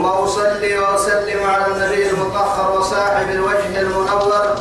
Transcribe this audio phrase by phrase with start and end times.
[0.00, 4.54] ثم أصلي وأسلم على النبي المطهر وصاحب الوجه المنور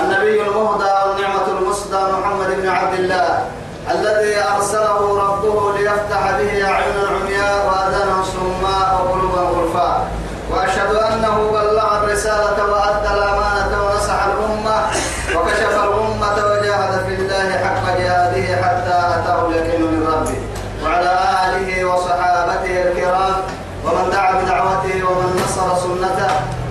[0.00, 3.44] النبي المهدى والنعمة المسدى محمد بن عبد الله
[3.90, 10.08] الذي أرسله ربه ليفتح به أعين العمياء وأذانا صماء وقلوبا غرفاء
[10.50, 13.08] وأشهد أنه بلغ الرسالة وأدى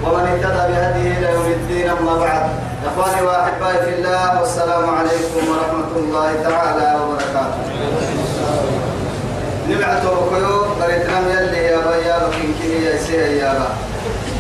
[0.08, 2.44] ومن اهتدى بهديه إلى يوم الدين أما بعد.
[2.88, 7.62] إخواني وأحبائي في الله والسلام عليكم ورحمة الله تعالى وبركاته.
[9.70, 13.68] نبعت وكيو بريتنا يلي يا با يا بكين كي يا سي يا با.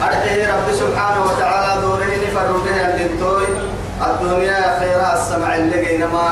[0.07, 3.47] أرحيه رب سبحانه وتعالى دوره نفر به الدنتوي
[4.07, 6.27] الدنيا خيرا السمع اللي جينما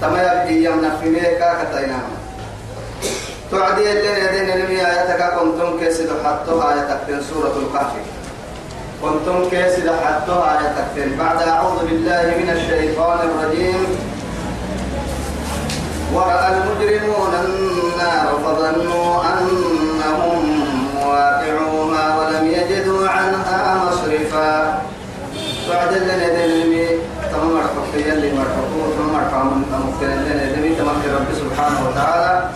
[0.00, 2.16] تما يبقي يمنا في ميكا كتايناما
[3.50, 7.92] تعدي اللي يدين المي آياتك كنتم كيسد حطها آياتك سورة الكهف.
[9.04, 13.86] كنتم كيسد حطها آياتك بعد أعوذ بالله من الشيطان الرجيم.
[16.14, 20.44] ورأى المجرمون النار فظنوا أنهم
[21.06, 24.82] واقعوها ولم يجدوا عنها مصرفا.
[25.96, 26.86] اللي يدين المي
[27.32, 28.64] تمام مرحبا اللي مرحبا
[28.96, 29.44] تمام مرحبا
[29.84, 32.48] ممكن اللي يدين تمام رب سبحانه وتعالى.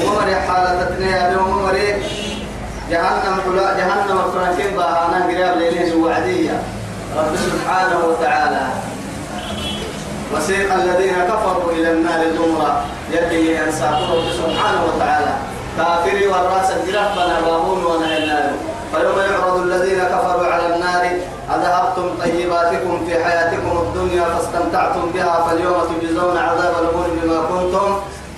[0.00, 1.76] ومر حالة تنيا ومر
[2.92, 6.56] جهنم حلا جهنم فرنكين باهانا قريب ليلين وعدية.
[7.16, 8.64] رب سبحانه وتعالى.
[10.32, 15.32] وسيق الذين كفروا إلى النار زمرا يدي ينساقون رب سبحانه وتعالى.
[15.78, 18.52] كافري والرأس ربنا باهون ونهينا
[18.92, 21.04] فيوم يعرض الذين كفروا على النار
[21.54, 27.88] أذهبتم طيباتكم في حياتكم الدنيا فاستمتعتم بها فاليوم تجزون عذاب الهون بما كنتم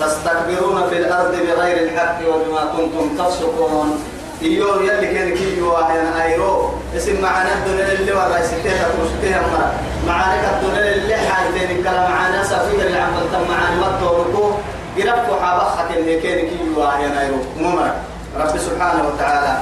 [0.01, 4.05] تستكبرون في الأرض بغير الحق وبما كنتم تفسقون.
[4.45, 9.73] إيو يلي كان كيو واحد أيرو اسم معنا الدنيا اللي ورا ستيها تمشتيها مرة.
[10.07, 14.51] معنا الدنيا اللي حاجتين كلام معنا سفير العمل تم معنا مطوركو
[14.97, 17.95] يرفع حبخة اللي كان كيو واحد أيرو ممرة
[18.37, 19.59] رب سبحانه وتعالى.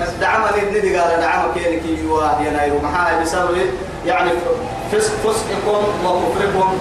[0.00, 3.56] بس دعم الابن قال دعم كان كيو واحد أيرو محاها بسبب
[4.06, 4.30] يعني
[4.92, 6.78] فسق فسقكم وكفركم.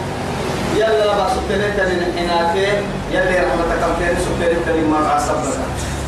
[0.77, 5.65] يلا بقى سبتنت للحنافين يلا رحمتك كم سبتنت لما عصبنا.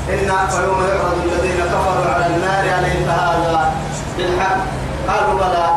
[0.09, 3.73] إن فيوم يعرض الذين كفروا على النار عليك هذا
[4.17, 4.57] بالحق.
[5.07, 5.67] قالوا بلى.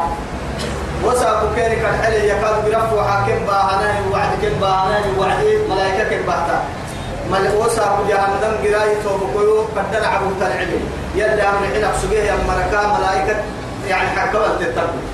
[1.05, 6.59] وساقوا كيرك الحلي يكاد برفوا حاكم باهنا وعد كم باهنا وعد ملائكة كم باهتا.
[7.31, 10.81] مل وساقوا جهنم قراي توبكيو قد لعبوا تلعبوا
[11.15, 13.37] يلا أمر حين أقصبيه يا ملكا ملائكة
[13.89, 15.05] يعني حكمت تتقوا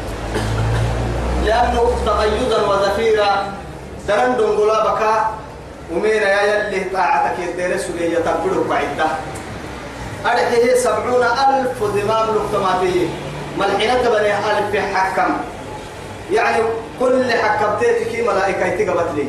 [1.45, 3.33] لأنه تغيظا وزفيرا.
[4.09, 5.31] درن دونغولا بكا
[5.94, 9.06] ومين يا يلي طاعتك يدير سوريا تبلو بعدة
[10.27, 13.09] أرحيه سبعون ألف ذمام لقطماتي.
[13.59, 15.31] ملحنة بني ألف حكم.
[16.32, 16.62] يعني
[17.00, 19.28] كل حكمتك ملائكة تقبت لي.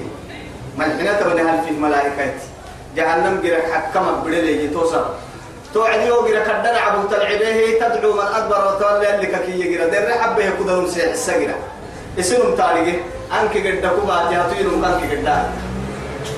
[0.77, 2.33] ملحنة بني ألف ملائكة
[2.95, 5.05] جهنم جرى حكم بدلي توصل
[5.73, 10.87] توعدي وجرى كدر عبو تلعبه تدعو من أكبر وتولي اللي كي يجرى در حبه كدهم
[10.87, 11.55] سيح السجرة
[12.19, 12.97] اسمهم تاريخه
[13.35, 15.27] أنك قد كوبا جاتوين أنك قد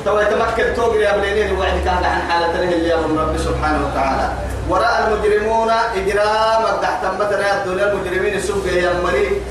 [0.07, 4.28] تو يتمكن توقي يا بنين وعد كان عن حالة له اللي من رب سبحانه وتعالى.
[4.69, 5.69] وراء المجرمون
[6.00, 9.41] إجرام تحت مثلا الدنيا المجرمين سوق يا مري.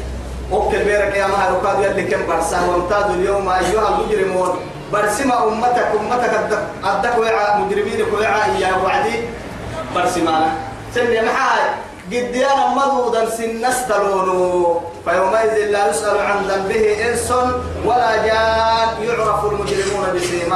[0.53, 2.69] أوكل بيرك يا مهر وقاد يلي كم برسان.
[2.69, 4.51] وامتازوا اليوم أيها المجرمون.
[4.93, 6.33] برسم أمتك أمتك
[6.85, 9.17] أدك وعاء مجرمين وعاء يا وعدي.
[9.95, 10.51] برسمانا
[10.95, 11.65] سنة محاي.
[12.07, 14.31] قد يانا مضوضا سنستلون
[15.05, 17.31] فيومئذ لا يسأل عن ذنبه إنس
[17.85, 18.89] ولا جان.
[19.03, 20.07] يعرف المجرمون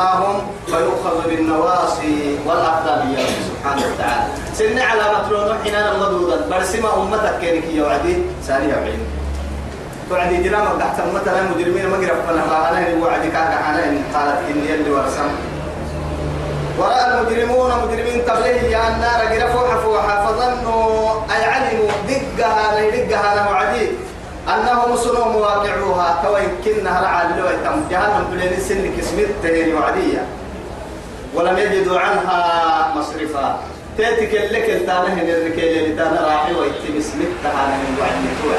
[0.00, 3.16] بسيماهم فيؤخذ بالنواصي والأقدام
[3.48, 4.24] سبحانه وتعالى.
[4.54, 8.16] سن على مطلون حيننا مضوضا برسم أمتك كينك وعدي
[8.46, 9.00] سالي عين
[10.08, 12.70] توعدي جرام تحت مثلا مجرمين مقرب فنها.
[12.70, 15.28] أنا وعدي كان أنا إن قالت إني اللي ورسم.
[16.78, 23.46] ورأى المجرمون مجرمين قبله يا النار قرفوا حفوها فظنوا أي علموا دقها لدقها له
[24.50, 30.26] عديد أنهم سنوا مواقعوها تو يمكنها رعى اللوي تم جهنم بلين سن كسمت تهيري وعدية.
[31.34, 33.58] ولم يجدوا عنها مصرفا.
[33.98, 38.58] تاتك لك التانه الركيل اللي تانا راحي ويتم سمتها من وعدية.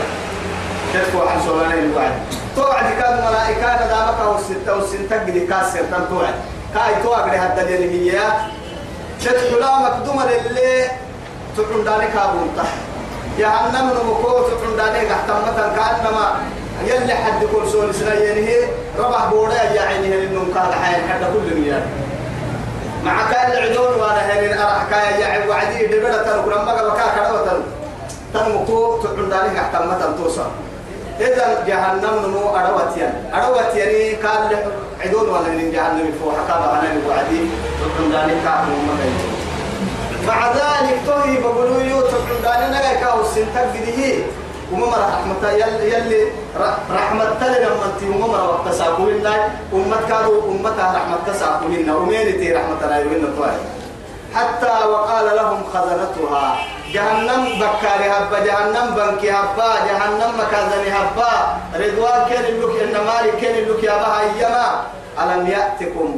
[0.93, 2.11] تدفع عن سولانين الوعد
[2.55, 6.33] توعد كاد ملائكة دامك أو ستة أو ستة قد كاسر تم توعد.
[6.73, 8.21] كاي توعد لها الدليل هي.
[9.25, 10.87] تدخل مقدومة للي
[11.57, 12.65] تقول دانك أبونتا
[13.37, 16.39] جهنم نمكو تقول دانك احتمتا كأنما
[16.85, 18.67] يلي حد كل سول سنين هي
[18.99, 19.29] ربح
[19.79, 21.81] عيني لأنهم قال حين حتى كل مياه.
[23.05, 27.61] مع كان العدون وأنا هنين أرح كايا يا وعدي دبلة تنقل أما قبل كاكا تنقل
[28.33, 30.47] تنمكو تقول دانك احتمتا توصل
[31.19, 34.57] إذا جهنم نمو أروتيان أروتيان قال
[35.05, 37.49] عدون ولا من جهنم فوق حكام أنا وعدي
[37.81, 39.40] تقول دانك كاكا
[40.27, 44.23] مع ذلك توهي بقولوا يو تقول دانك نجا كاو سنتك بديه
[44.71, 46.23] وما رحمة يلي يلي
[46.91, 52.97] رحمة لنا من تي وما وقت ساقولنا أمة كادو أمتها رحمة تساقولنا ومينتي رحمة لا
[52.99, 53.27] يوين
[54.35, 56.57] حتى وقال لهم خزنتها.
[56.93, 61.57] جهنم بكاري هبا جهنم بنكي هبا جهنم مكازني هبا.
[61.75, 64.83] رضوان كان اللوك إن مالك كان اللوك يا بها
[65.19, 66.15] ألم يأتكم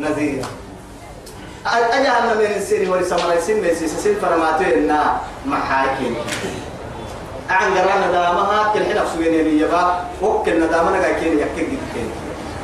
[0.00, 0.44] نذير؟
[1.66, 4.92] أجهنم من السيري ورسمنا السين ميسي سين فرماتين
[5.46, 6.14] محاكم
[7.50, 12.10] أعن قرانا دامها كل حين أفسوين يلي يبا وكل ندامنا قاي كين يكتك كين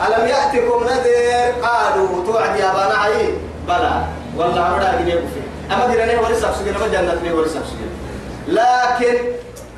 [0.06, 3.34] ألم يأتكم نذير قالوا توعد يا بانا عي
[3.68, 4.04] بلى
[4.36, 7.18] والله أمرا أجيب فيه أما ديراني ورس أفسوين ما جنة
[8.48, 9.14] لكن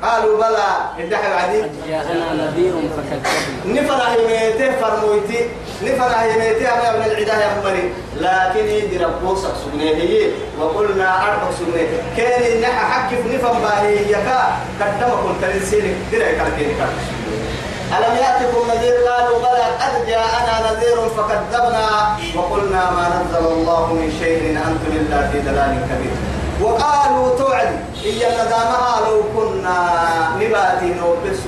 [0.03, 0.69] قالوا بلى
[0.99, 1.61] الدحي عدي.
[1.89, 3.81] جاءنا نذير فكذبنا.
[3.81, 5.49] نفرح يميته فرمويتي
[5.83, 11.87] نفرح يميته أنا من العداه يا أمري لكن يدي ربوسك سبنيه هي وقلنا أربع سبنيه
[12.17, 17.21] كان نحا حكي في نفهم باهي يكا قدما كنت لنسيني درعي كالكيني كالكيني
[17.97, 22.17] ألم يأتكم نذير؟ قالوا بلى قد جاءنا نذير فكذبنا.
[22.35, 26.15] وقلنا ما نزل الله من شيء إن أنتم إلا في دلال كبير.
[26.61, 27.79] وقالوا توعد.
[28.05, 29.77] إيا ندامها لو كنا
[30.39, 31.39] نباتي نوبس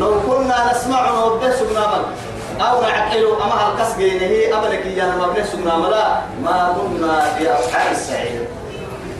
[0.00, 1.56] لو كنا نسمع نوبس
[2.60, 6.20] أو نعقل أما هالكسجين هي أبلك إيا نوبس لا.
[6.44, 8.44] ما كنا في أصحاب السعير.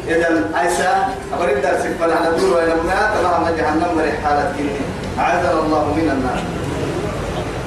[0.08, 1.08] إذا أيسا
[1.42, 4.76] أريد درس فلا ندور ولما تمام جهنم مرحالة كني
[5.18, 6.40] أعاذنا الله من النار.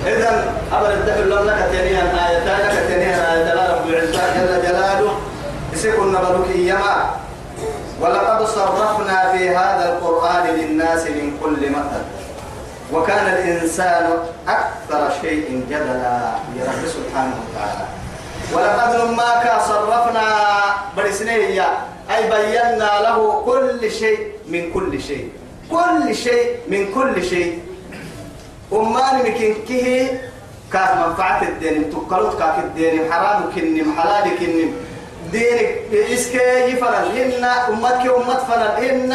[0.08, 5.14] إذا أبدا الدخل لك تنيها آيتان لك تنيها آية رب العزة جل جلاله.
[5.74, 7.23] يسكن نبلك إيما
[8.04, 12.04] ولقد صرفنا في هذا القرآن للناس من كل مثل.
[12.94, 14.10] وكان الإنسان
[14.48, 16.22] أكثر شيء جدلا
[16.60, 17.86] يا رب سبحانه وتعالى.
[18.54, 20.26] ولقد لما صرفنا
[20.98, 21.68] برسنية
[22.16, 25.32] أي بينا له كل شيء من كل شيء.
[25.72, 27.60] كل شيء من كل شيء.
[28.74, 30.20] أمان مكين كه
[30.74, 34.72] كاف منفعة الدين تقلت كاف الدين حرام كنم حلال كنم.
[35.34, 35.70] دينك
[36.14, 37.06] إسكي يفرن.
[37.18, 39.12] هن أمتك أمت فرن هن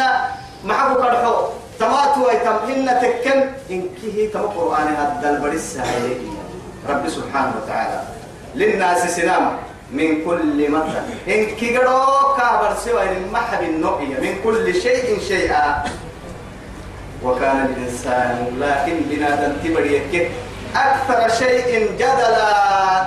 [0.67, 1.35] محبو كرحو
[1.79, 3.39] تماتوا أيتم هن تكن.
[3.71, 5.79] إن كه تم قرآن هذا البرس
[6.89, 7.99] رب سبحانه وتعالى.
[8.55, 9.45] للناس سلام.
[9.89, 15.83] من كل مثل إن كيغرو كابر سوى المحب النقية من كل شيء شيئا.
[17.23, 20.31] وكان الإنسان لكن بنادم تبريك.
[20.75, 22.49] أكثر شيء جدلا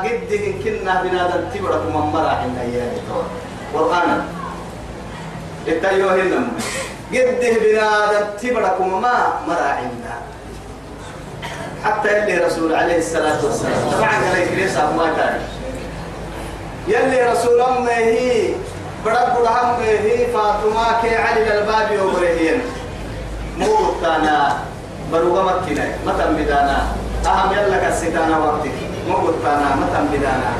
[0.02, 2.92] قده كنا بنادم تبرك من مرا عند أيام
[3.74, 4.24] قرآن.
[5.68, 6.48] التأيوه النم.
[7.12, 9.16] قده بنادم تبرك ما
[9.48, 10.16] مرا عندنا
[11.84, 13.90] حتى اللي رسول عليه الصلاة والسلام.
[13.92, 15.40] طبعا عليك ليس ما كان
[16.88, 18.54] يلي رسول أمه هي
[19.04, 22.62] برب رحمه هي فاطمة كي علي الباب يوبرهين
[23.58, 24.58] موتانا
[25.12, 26.86] بروغا مكينا متى بدانا
[27.26, 28.70] أهم يلا كسيتانا وقتك
[29.08, 30.50] موتانا متى بدانا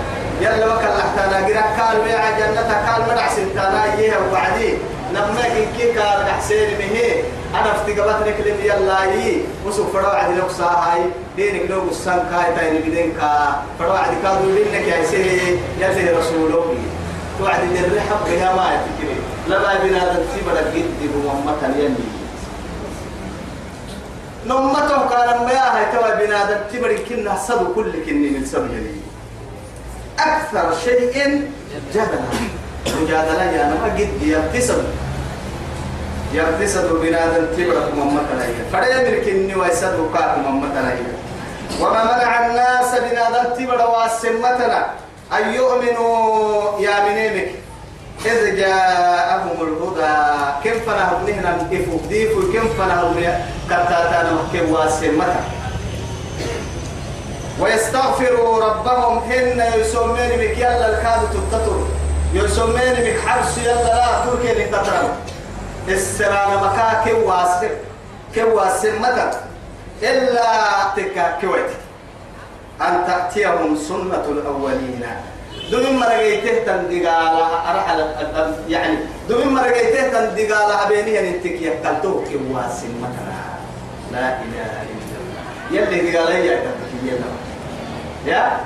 [0.41, 4.75] يلا ما كلحتانا قرأ قال بيع جنة قال مرع سنتانا إيه وعدي
[5.13, 5.43] لما
[5.79, 7.23] كي قال حسين مهي.
[7.55, 9.37] أنا افتقبت نكلم يلا هي.
[9.67, 11.01] وسوف فروا عدي نقصا هاي
[11.37, 13.63] دينك لو قصان كاي تايني بدين كا.
[13.79, 16.75] فروا عدي كادو لينك يا سيدي يا رسوله
[17.39, 19.17] توعد الرحب يا ما يفكري
[19.49, 22.22] لما بنا تسيب لك جدي بممتا يلي
[24.47, 29.01] نمته كان ما هي توا بنادم تبري كنا صدو كل كني من سبب يلي
[30.19, 31.47] أكثر شيء
[31.95, 32.21] جدلا.
[32.87, 34.83] مجادلة يا نما قد يبتسم.
[36.35, 38.55] يبتسم بنادم تبرك ممتنا هي
[38.91, 41.07] يملك إني ويسد وقاك ممتنا هي
[41.81, 44.87] وما منع الناس بنادم تبر واسمتنا.
[45.33, 47.51] أن يؤمنوا يا منيمك
[48.27, 50.19] إذ جاءهم الهدى
[50.65, 55.41] كم فنهب نهنا إفو ديفو كم فنهب كتاتانا كم واسمتا
[57.61, 61.87] ويستغفروا ربهم هن يسمين بك يلا الكاد تتتر.
[62.35, 65.03] يسمين بك حرس يلا لا تركي لتتر
[65.89, 67.75] السرانة مكا كم واسم؟
[68.35, 69.41] كم واسمتا
[70.03, 70.47] إلا
[70.97, 71.71] تكا كويت.
[72.81, 75.05] أن تأتيهم سنة الأولين.
[75.73, 78.01] دم مرقيته تندقالها أرحل
[78.69, 78.97] يعني
[79.29, 83.43] دم مرقيته تندقالها بيني أنتك يقتلتوك واسم مثلا
[84.13, 85.45] لا إله إلا الله.
[85.71, 86.57] يلي دقالي يا
[88.27, 88.61] يا؟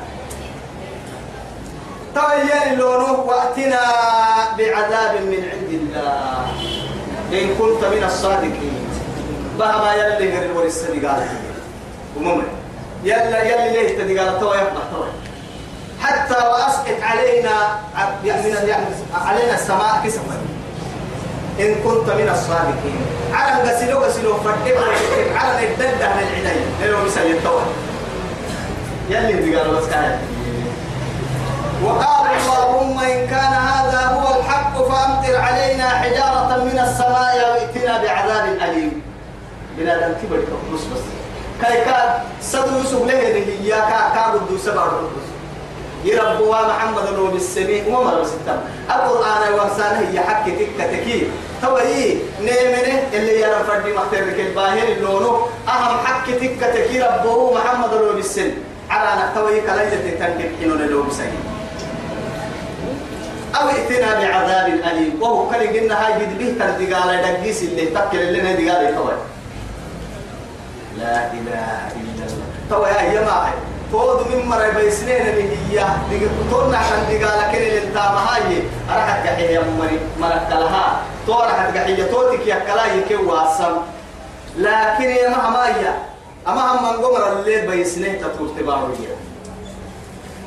[2.15, 3.83] تبين لونه وأتنا
[4.59, 6.47] بعذاب من عند الله.
[7.33, 8.77] إن كنت من الصادقين.
[9.59, 11.23] بهما يلي غير ورث قال
[12.17, 12.43] ومم
[13.05, 15.05] يلا يلي ليه تدي قال تو يفضح تو.
[16.07, 17.55] حتى وأسقط علينا
[19.27, 20.37] علينا السماء كسفا.
[21.61, 23.01] إن كنت من الصادقين.
[23.35, 24.77] على غسلوا غسلوا فدك
[25.37, 27.63] على الدد عن العناية لأنه مثل التوى
[29.11, 30.19] يلي قالوا بس كان
[31.85, 39.03] وقال اللهم إن كان هذا هو الحق فأمطر علينا حجارة من السماء وائتنا بعذاب أليم.
[39.79, 40.39] بنادم كبر
[40.75, 41.05] بس بس.
[41.63, 42.09] كاي كان
[42.43, 43.15] صدر يوسف له
[43.65, 45.27] يا كا كا بدو سبع رؤوس
[46.05, 48.59] يربوا محمد لو بالسميع وما بس تم
[48.91, 51.27] القرآن وانسانه هي حق تك تكي.
[51.63, 58.13] توي نيمنه اللي يرى فردي مختار الباهر اللونو أهم حق تك تكي ربه محمد لو
[58.13, 58.51] بالسن
[58.91, 61.33] على نحتوي كلاية تنكب حينون لو بسيء
[63.61, 65.23] أو ائتنا بعذاب أليم.
[65.23, 69.17] وهو كان قلنا هاي قد به تردقال دقيس اللي تكل اللي ندقال توي
[70.99, 72.47] لا إله إلا الله.
[72.71, 73.55] توي يا جماعة
[74.37, 75.87] من مرة بيسنين اللي هي
[76.51, 82.05] تقولنا عشان دقال كن انتام هاي أرحت قحية يا مري مرة كلها تو أرحت قحية
[82.05, 83.77] توتك يا كلاي كي واسم
[84.57, 85.95] لكن يا مهما هي
[86.49, 89.17] أما هم من قمر الليل بيسنين تطول تباوية.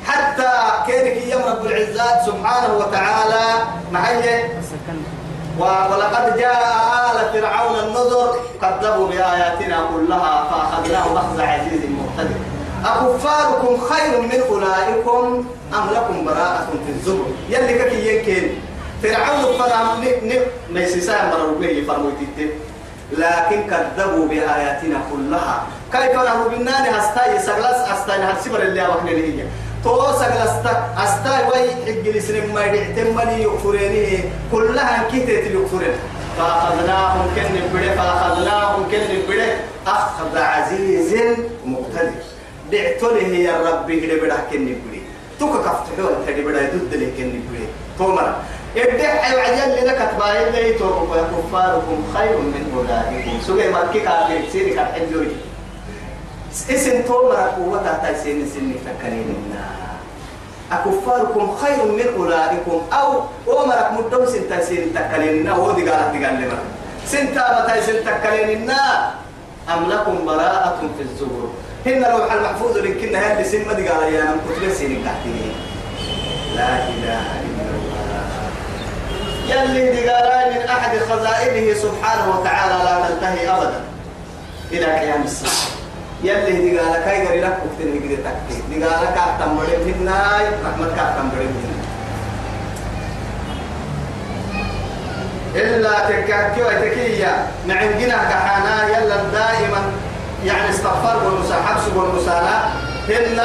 [0.06, 0.50] حتى
[0.86, 3.44] كينك يوم رب العزات سبحانه وتعالى
[3.92, 4.50] معي
[5.58, 6.62] ولقد جاء
[7.10, 12.49] آل فرعون النذر كذبوا بآياتنا كلها فأخذناهم أخذ عزيز مقتدر.
[12.84, 15.44] أكفاركم خير من أولئكم
[15.74, 18.48] أم لكم براءة في الزبر؟ يلي كي يمكن
[19.02, 20.04] فرعون فرعون
[20.70, 22.50] ما يسيسا مروا فرموتي
[23.12, 25.66] لكن كذبوا بآياتنا كلها.
[25.92, 29.44] كيف نهرب بالنار هستاي سغلس أستاي هرسبر اللي أوحنا لهي
[29.84, 35.96] تو سغلستا أستاي وي حق لسنم ما يدعتم ملي يكفريني كلها كتت يكفرين
[36.38, 39.50] فأخذناهم كن بڑے فأخذناهم كن بڑے
[39.86, 41.14] أخذ عزيز
[41.64, 42.39] مقتدر.
[42.72, 45.00] دعتله يا ربي هدي بڑا كن بڑي
[45.38, 47.66] توك كفتحوا أنت دي بڑا يدد لي كن بڑي
[47.98, 48.34] تومر
[48.76, 53.40] ادعي وعجل لك تباين لي توقف كفاركم خير من أولئكم.
[53.46, 55.26] سوى مكي كافر سيري كالحجوي
[56.70, 59.54] اسم تومر قوة تاي سين سن تكنين
[60.72, 62.80] أكفاركم خير من أولئكم.
[62.92, 63.08] أو
[63.64, 66.58] أمرك مدو سن تاي سين تكنين هو دي قالت قال لما
[67.06, 68.70] سن تابا تاي سين تكنين
[69.74, 71.48] أم لكم براءة في الزبر؟
[71.86, 75.52] هن روح المحفوظ لكن هذه دي قال يا نم كتب سين تحتين
[76.56, 78.26] لا إله إلا الله.
[79.48, 83.80] يلي قال من أحد خزائنه سبحانه وتعالى لا تنتهي أبدا.
[84.72, 85.70] إلى قيام الساعة.
[86.24, 90.44] يلي دي قال كاي غري لك وقتني كده تكتي دي قال لك أحتم بدي مناي
[90.64, 91.79] رحمتك أحتم بدي مناي
[95.54, 99.82] إلا تكاكيو تكية نعندنا كحانا يلا دائما.
[100.44, 102.70] يعني استغفر والمسا حبس والمسانا
[103.08, 103.40] هن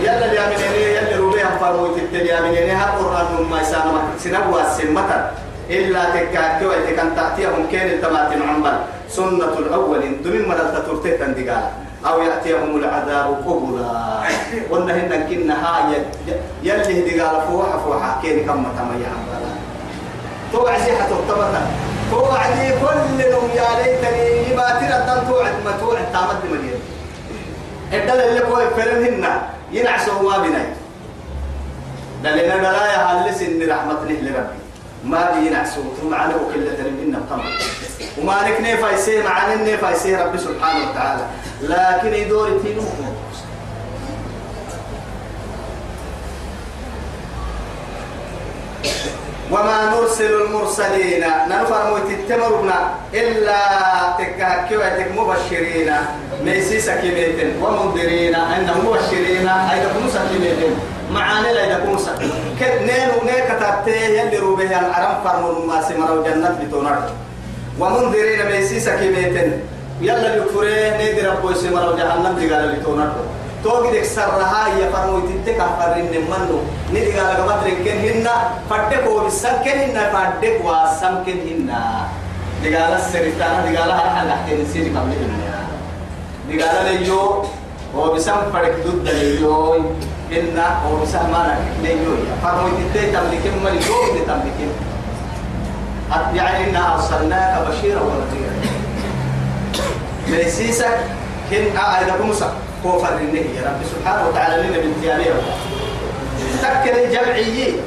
[0.00, 5.30] يلا اليامنين يلا روبيها فرموت اليامنين ها قرآن ما يسانا سنبوا السمة
[5.70, 8.76] إلا تكاكيو تكن تأتيهم كين التماتم عمبل
[9.10, 10.00] سنة الأول.
[10.24, 11.64] دمين مدل تترتيه تندقال.
[12.06, 14.22] أو يأتيهم العذاب قبلا.
[14.70, 16.06] قلنا هن كنا هاي
[16.62, 18.20] يلي دقال فوحة فوحة.
[18.22, 19.55] كين كم تميع عمبلا
[20.52, 21.66] توعزي حتى تبتا
[22.10, 26.80] توعدي كل نوم يا ليتني يباتر الدم توعد ما توعد تامد مدينة.
[27.92, 29.40] الدل اللي كوي فرنهن
[29.72, 30.66] ينعسوا ما بناي.
[32.24, 34.58] دلنا دلايا هل سن رحمة لربي.
[35.04, 37.44] ما بينعسوا ثم على وكلة منا القمر
[38.18, 41.26] وما نكني فايسي مع نني فايسي ربي سبحانه وتعالى.
[41.62, 42.84] لكن يدور تينوه
[49.52, 51.24] وما نرسل المرسلين.
[51.48, 52.78] ننفر متتمرنا
[53.14, 53.60] إلا
[54.18, 55.90] تكاكيو تك مبشرين.
[56.44, 58.34] ميسيس كميتين ومنذرين.
[58.34, 60.74] أنهم مبشرين أيضا كنوسا كميتين
[61.10, 62.10] معاني لا يدكم موسى
[62.60, 66.98] نين ونيك تاتي يلي روبه العرم فرمون ما سمروا جنة بتونر.
[67.80, 69.50] ومنذرين ميسيس كميتين
[70.00, 76.24] يلا الكفرين نيدي ربو سمروا جهنم دقال بتونر توقي ديك سرها هي فرمو تتك فرين
[76.30, 76.58] منو
[76.90, 78.34] ندي قال قبط ركن هنا
[78.70, 81.80] فدك وبسن كن هنا فدك واسم كن هنا.
[82.62, 85.56] دي قال السرطان دي قال هل حل احتين سيري قبل هنا.
[86.48, 87.44] بقال ليو
[87.96, 89.74] هو بسم فرق ضد ليو
[90.32, 94.72] إن هو بسم ما ليو فرموا تتي تملكين ما ليو تملكين
[96.34, 98.54] يعني إنا أرسلناك بشيرا ونذيرا.
[100.28, 100.98] ليسيسك
[101.50, 102.48] كن أعيدك موسى
[102.84, 105.32] هو فرنه يا رب سبحانه وتعالى لنا بنتيانيه
[106.62, 107.80] تكن الجمعيين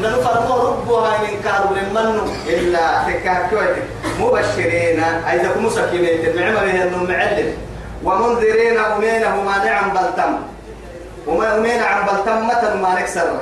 [0.00, 3.76] نفرق ربها من كارو لمن إلا تكاكوت
[4.20, 5.00] مبشرين.
[5.02, 7.56] أيضا مسكينين النعمة هي المعلم
[8.04, 10.32] ومنذرين أمينه ما نعم بلتم
[11.26, 13.38] وما أمين عن بلتم متى ما نكسر.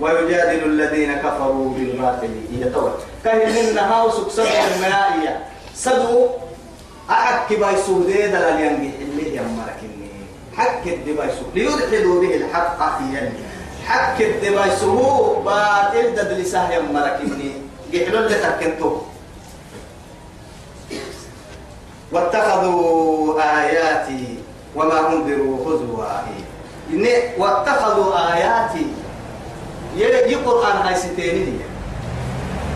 [0.00, 2.30] ويجادل الذين كفروا بالباطل.
[2.52, 5.44] يتوت كهن منها وسكسر المائية.
[5.74, 6.28] سدوا
[7.10, 9.95] أحد كباي سودي دلال ينجي اللي يمركني
[10.56, 13.04] حك الدبايسو ليدحضوا به الحق في
[13.86, 17.52] حك الدبايسو باطل دد لساه يمركني
[17.92, 18.90] جحلوا اللي تركنتو.
[22.12, 24.38] واتخذوا آياتي
[24.76, 26.04] وما أنذروا هزوا
[27.38, 28.86] واتخذوا آياتي.
[29.96, 31.58] يلي قرآن هاي ستيني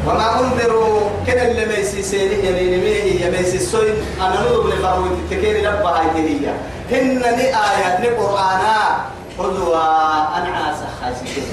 [0.07, 3.95] وما أنذروا كن اللي ميسي سيني يمين ميه يميسي السوين.
[4.21, 6.55] أنا نضرب لفروي تتكيني لبا هاي تهية
[6.91, 8.77] هن ني آيات ني قرآنا.
[9.39, 9.77] هزوا
[10.39, 11.47] أنعاس هاي ستيني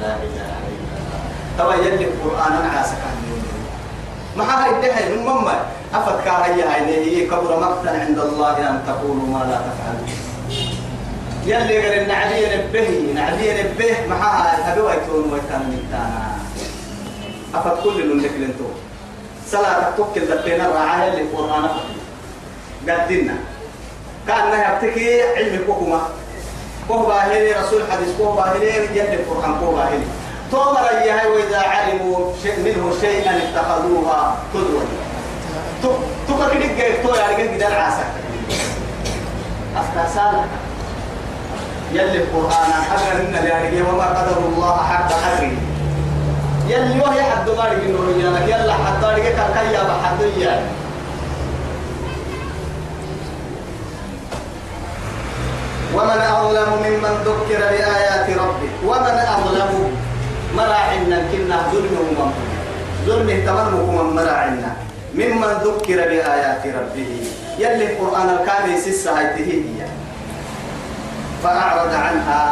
[0.00, 1.18] لا إله إلا
[1.58, 3.16] توا يلي القرآن أنعاس كان
[4.36, 5.56] ما هاي ده من مما.
[5.94, 10.31] أفكار هي هاي كبر مقتا عند الله أن تقولوا ما لا تفعلون.
[11.46, 16.32] يلي قال النعلي نبه نعلي نبه ما هاي أبي ويتون ويتان ميتانا
[17.54, 18.64] أفت كل اللي نكلنتو
[19.50, 21.68] صلاة توكل دبينا الرعاية اللي قرآن
[22.88, 23.34] قدنا.
[24.28, 26.00] كأنها يبتكي علم كوكما.
[26.88, 30.04] كوه باهلي رسول حديث كوه باهلي يلي القرآن كوه باهلي
[30.50, 34.82] تومر أيها وإذا علموا شيء منه شيئا اتخذوها قدوة.
[36.28, 38.04] تبقى كده تو يعني كده العسل
[39.76, 40.44] أفتاسانا
[41.92, 45.56] يلي القرآن حقا إن يعني وما قدر الله حق قدره.
[46.68, 50.62] يلي وهي حد ما رجع نور يانا يلا حد رجع كان كيا بحد يا
[55.94, 59.96] ومن أظلم ممن ذكر بآيات ربه ومن أظلم
[60.56, 62.32] مراعنا كنا ظلم ومن
[63.06, 64.76] ظلم تمنه من مراعنا
[65.14, 67.10] ممن ذكر بآيات ربه.
[67.58, 69.62] يلي القرآن الكامل سسة هي
[71.42, 72.42] فأعرض عنها.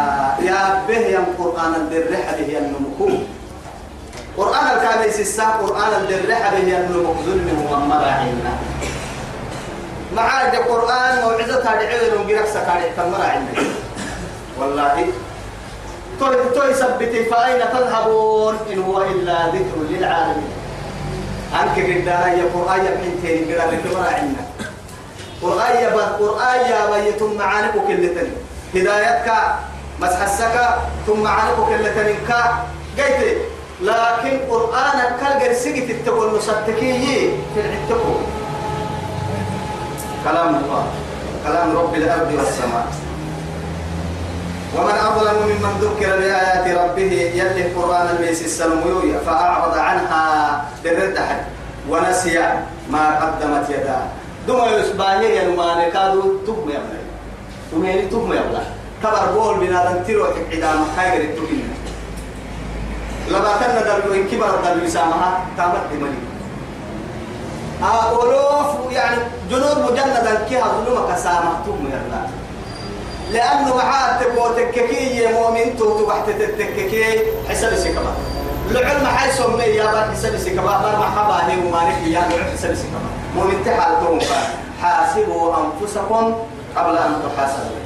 [0.40, 3.26] يا به يا قرآن الدرحة به النمكوم
[4.36, 8.52] قرآن الكامل سسة قرآن الدرحة به النمك ظلم ومن مراعنا
[10.16, 13.52] معاد القرآن تدعي لهم جرك سكاري تمراعنا
[14.60, 15.06] والله.
[16.20, 20.52] توي توي سبتي فأين تذهبون؟ إن هو إلا ذكر للعالمين.
[21.54, 24.44] أنك قدانا يا قرآن من تاني قرآن كمرا عنا.
[25.42, 29.30] قرآن بد قرآن يا بيتم معانك كلتني هدايتك
[30.00, 30.56] مسحسك
[31.06, 32.42] ثم معانك كلتني كا
[32.98, 33.38] قيت
[33.80, 36.92] لكن قرآن كالجر سجت التقول مصدقي
[37.54, 38.14] في العتقو
[40.24, 40.84] كلام الله
[41.46, 42.86] كلام رب الأرض والسماء.
[44.76, 50.24] ومن أظلم ممن ذكر بآيات ربه يلي القرآن الميس السلميوية فأعرض عنها
[50.84, 51.40] بالردحة
[51.88, 52.38] ونسي
[52.90, 54.06] ما قدمت يداه.
[54.48, 56.99] دم يسباني ينمان كادوا تب يبلا
[57.72, 58.62] تميني تب يبلا
[59.02, 61.68] كبر بول بنا تنتيرو عدام خير التبين
[63.28, 66.18] لما كان دربو إن كبر دربو يسامها تامت دمني
[67.82, 69.16] أولوف يعني
[69.50, 72.22] جنود مجندا كيها ظلمك سامح تب يبلا
[73.32, 77.04] لأنه معاه تبو تككي مؤمن تو تحت تتككي
[77.48, 78.12] حسب سكبا.
[78.70, 80.62] العلم حي سمي يا بار حسب سكبا.
[80.62, 82.20] بار محبا هي ومالك يا
[82.54, 83.10] حسب سكبا.
[83.36, 84.18] مؤمن تحال توم
[84.82, 86.34] حاسبوا أنفسكم
[86.76, 87.80] قبل أن تحاسبوا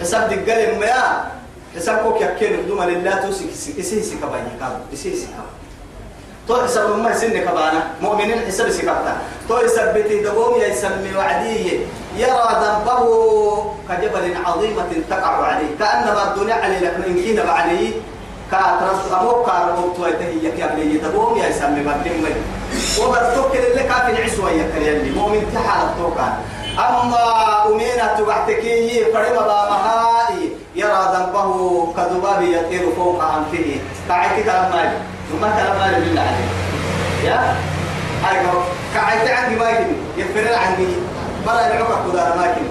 [0.00, 1.24] حسب دقل ما
[1.76, 3.48] حسابك يكين دوما لله توسك
[3.80, 5.46] إسي سكبا يكاب إسي سكبا
[6.48, 8.02] تو حسب ما سن كبانا.
[8.02, 9.14] مؤمنين حسب سكبتا
[9.48, 13.02] تو يثبت دبوم يسمي وعديه يرى ذنبه
[13.88, 15.70] كجبل عظيمة تقع عليه.
[15.78, 17.90] كأنما الدنيا عليه لكن إن كنا عليه
[18.50, 22.24] كاترس أمو كاربوت ويتهي يكابلي دبوم يسمي بدم
[23.00, 26.32] وبرتوك اللي كافي عسوة يكريلي مؤمن تحال التوكان
[26.78, 33.80] أما أمينة تبعتكي فرما بامهائي يرى ذنبه كذباب يطير فوق أنفه.
[34.42, 34.98] كلام مالي
[35.30, 36.50] ثم كلام مالي بالله عليك.
[37.24, 37.56] يا؟
[38.24, 38.36] هاي
[38.94, 40.88] كعيك عندي مايكن يفرر عندي.
[41.46, 42.66] مرة نعوك كدار مايكن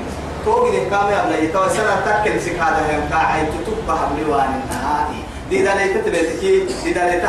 [0.45, 3.09] توقي كامي أبلا يتوسنا تكل سك هذا هم.
[3.09, 5.23] كعيك تتبه بلوان النهائي.
[5.49, 7.23] دي دا ليت تبتكي دي دا ليت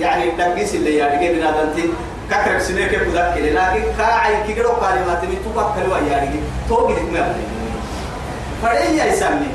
[0.00, 1.50] يعني دقيس اللي يعني بنا
[2.30, 7.34] كاكرب سنيك كذاك لكن كاعي كيرو كلمات من توقع كلوا يارجي توقي لك ما
[8.62, 9.48] فريا يسمي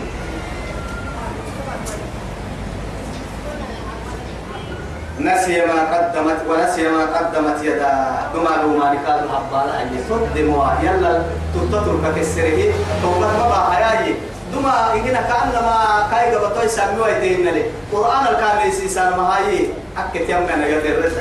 [5.20, 7.94] نسي ما قدمت ونسي ما قدمت يدا.
[8.34, 11.22] بما لو ما نكاد الحبالة أن يصدموا يلا
[11.54, 12.74] تتترك كسره.
[13.02, 14.16] توبة ما بحياي
[14.54, 17.64] دما إننا كأنما كاي قبطوي سامي ويتين لي.
[17.94, 21.12] قرآن الكامل سيسان مهاي أكت يمنا نقدر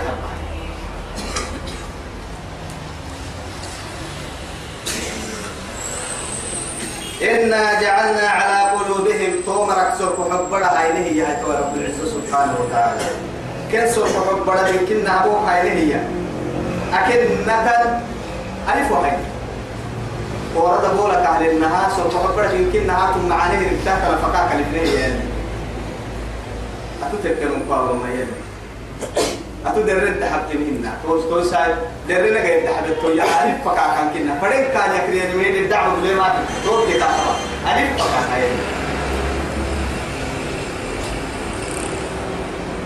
[7.22, 13.00] إنا جعلنا على قلوبهم تومرك سوف حبرا هاي هي رب العزة سبحانه وتعالى.
[13.72, 16.00] كن سوف حبرا يمكن نابوك هاي هي
[16.92, 18.00] أكيد نتن
[18.74, 19.16] ألف وهي
[20.56, 25.20] ورد بولك أهل النهار سوف حبرا يمكن نهاتم معانيه ربتاك لفقاك الاثنين يعني.
[27.02, 28.26] أتذكر مقاومة ما يلي.
[29.66, 31.74] أتو درن تحبت منا توس توس هاي
[32.08, 34.40] درن غير تحبت تو يا ألف فكا كان كنا.
[34.40, 36.28] فرين كان يكري من الدعوة بلي ما
[36.64, 37.08] تو كذا
[37.66, 38.44] ألف فكا هاي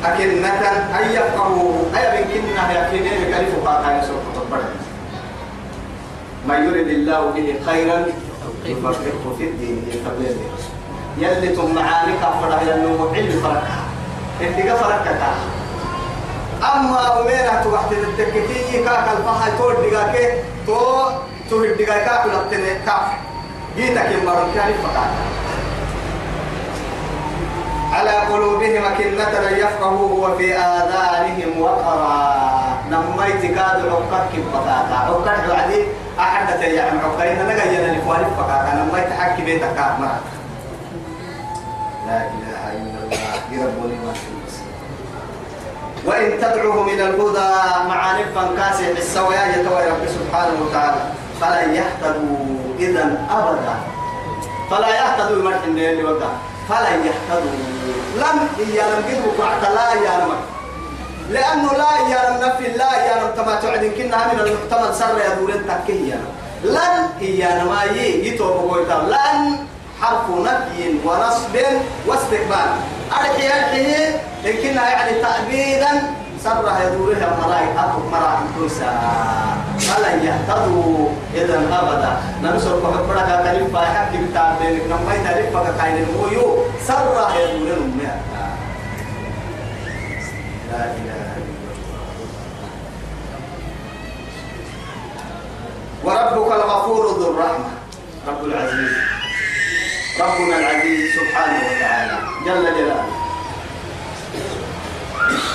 [0.04, 3.94] أكن نتن أي يفقهوا أي من كنا يكفيني لك ألف فكا كان.
[4.02, 4.22] يسوق
[6.48, 8.06] ما يريد الله به خيرا
[8.66, 9.76] يفقهه في الدين.
[9.90, 10.36] يقبل
[11.18, 12.50] يلي تم معاني كفر.
[12.68, 13.82] يلو علم فرقها.
[14.40, 15.20] اللي فرقك
[16.62, 21.10] أما أميرة تبحت التكتي كاك الفحل تور دقاك تو
[21.50, 23.06] تو الدقاك كاك لبتني كاف
[23.76, 25.10] جيتك يمرون كان فقط
[27.92, 32.46] على قلوبهم أكنة يفقهوا وفي آذانهم وقرا.
[32.90, 35.84] نميت كاد عقك بطاطا عقك وعدي
[36.18, 40.20] أحد يعني عقين نجينا لفوالف فقط نميت حكي بيتك مرة.
[42.06, 43.66] لا إله إلا الله.
[44.06, 44.35] ما شاء
[46.06, 47.52] وإن تدعوهم إلى الهدى
[47.88, 51.02] مع نفا كاسع السويا يتوى رب سبحانه وتعالى.
[51.40, 52.36] فلا يهتدوا
[52.78, 53.74] إذا أبدا.
[54.70, 56.30] فلا يهتدوا مرح اللي وقع.
[56.68, 57.76] فلا يهتدوا.
[58.16, 58.38] لم
[58.74, 60.32] يعلم بعد لا يعلم
[61.30, 66.20] لأنه لا يعلم نفي لا يعلم كما تعدين كنا من المحتمل سر يدورين تكيا
[66.64, 68.78] لن يعلم أي يتوبوا
[69.12, 69.66] لن
[70.02, 71.54] حرف نفي ونصب
[72.06, 72.70] واستقبال.
[73.12, 73.86] أرحي أرحي
[74.44, 75.92] لكنها يعني تأبيدا
[76.44, 78.92] سرها يدورها مراي أطب مراي توسا
[79.78, 82.12] فلا يهتدوا إذا أبدا.
[82.42, 86.64] ننصر كحبرك كلفة يحكي بتعبينك نما يتلفك كاين المويو.
[86.86, 88.20] سرها يدورها المياه
[90.72, 91.26] لا إله
[96.04, 97.70] وربك الغفور ذو الرحمة.
[98.28, 98.96] رب العزيز.
[100.20, 103.04] ربنا العزيز سبحانه وتعالى جل جلاله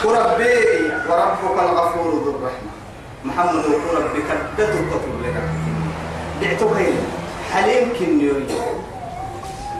[0.06, 0.58] وربي
[1.10, 2.71] وربك الغفور ذو الرحمة
[3.26, 5.43] محمد وربك كدت كتب لنا
[6.41, 6.97] دعتو هين
[7.54, 8.52] حليم كن يريد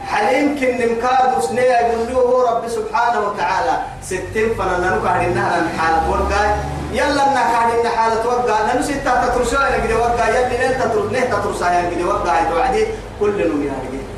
[0.08, 6.56] حليم كن مكاد سنيا يقول له رب سبحانه وتعالى ستين فنانا نكاد إنها حالة وقع
[6.94, 11.20] يلا كاد إنها حالة وقع ننو ستة تترسوا أنا قد وقع يلي نين تترس نه
[11.20, 12.86] تترسا أنا قد وقع توعدي
[13.20, 14.11] كل نمي هذه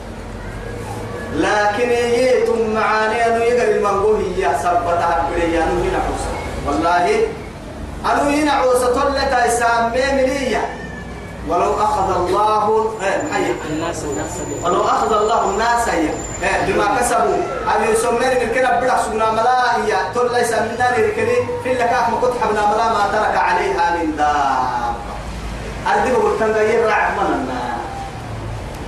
[1.36, 6.32] لكن يتم معاني أنه يقل المنقوه هي سبتها بريا أنه هنا عوسى
[6.67, 7.06] والله
[8.06, 10.69] أنه هنا عوسى طلت إسامي منية
[11.48, 12.69] ولو أخذ الله
[14.63, 15.89] ولو أخذ الله الناس
[16.67, 17.43] بما كسبوا.
[17.76, 22.62] أن يسمين من كنا بدأ سبنا ملائية تلا يسمينا لركني في اللي ما كنت حبنا
[22.72, 24.96] ملا ما ترك عليها من داب
[25.88, 27.72] أردبه بالتنغير رعب من الناس.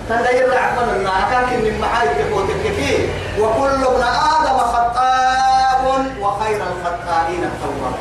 [0.09, 5.83] تنغير رحمن الله كان من محايك وتككي وكل ابن آدم خطاب
[6.21, 7.95] وخير الخطائين التواب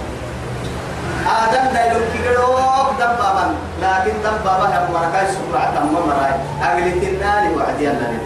[1.43, 7.90] آدم دا يلوك كيروك دبابا لكن دبابا هم مركاي سبرع تم مراي أغلي تنالي وعدي
[7.90, 8.19] الله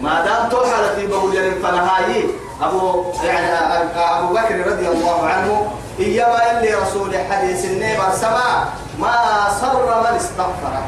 [0.00, 2.24] ما دام توحل في بقول فنهاي
[2.62, 3.46] أبو يعني
[3.96, 5.66] أبو بكر رضي الله عنه
[6.00, 8.66] إيما يلي رسول حديث النبي السماء
[8.98, 9.14] ما
[9.60, 10.82] صر من استغفره.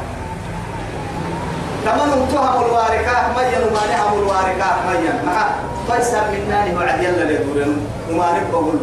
[1.85, 5.25] كمان انتهم الواركات مين وما نهم الواركات مين.
[5.25, 5.49] مع
[5.87, 8.79] فيسر من ناني وعد يلا ليقولون وما نبقول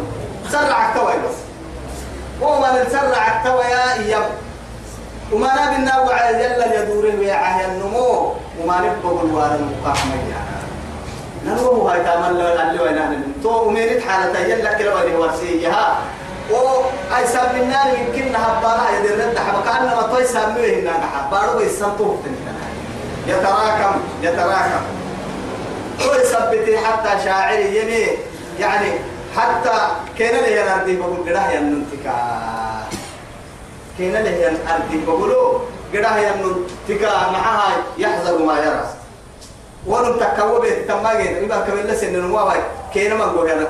[0.51, 1.37] سرع التوي بس.
[2.41, 4.23] وما نسرع التوي يا إيام
[5.31, 8.33] وما نبينا وعد يلا يدورين ويا النمو.
[8.59, 10.33] وما نبقول وارن مقاح مين.
[11.45, 15.97] نمو هاي تعمل له اللي وين تو أميرت حالة يلا كلا وين ورسيها
[17.17, 20.91] أي سام من نار يمكن نهبارا يدير رد حبك أنا ما توي سامي هنا.
[20.97, 22.15] نحبارو بيسنتو
[23.27, 24.83] يتراكم يتراكم.
[26.09, 28.07] ويثبت حتى شاعر يمي
[28.59, 28.91] يعني
[29.37, 29.87] حتى
[30.19, 32.15] كان لي الأرض بقول قراه ينتكا
[33.99, 35.59] كان لي الأرض بقولوا
[35.93, 38.85] قراه ينتكا معها يحذر ما يرى.
[39.87, 42.53] ولم تكوب تماجد إذا كمل سن النواة
[42.93, 43.67] كينا ما نقول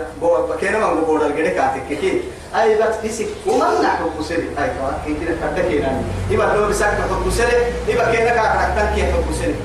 [0.60, 2.22] كينا ما نقول الجري كاتك كي
[2.56, 6.02] أي بس بيسك وما نحكم بسري أي كوا كينا كذا كينا.
[6.32, 6.94] إذا لو بسك
[7.88, 9.56] إذا كينا كاتك كي حكم بسري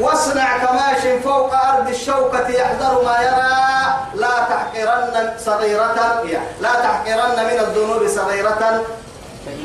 [0.00, 3.54] واصنع كماش فوق أرض الشوكة يحذر ما يرى.
[4.14, 6.22] لا تحقرن صغيرة
[6.60, 8.82] لا تحقرن من الذنوب صغيرة.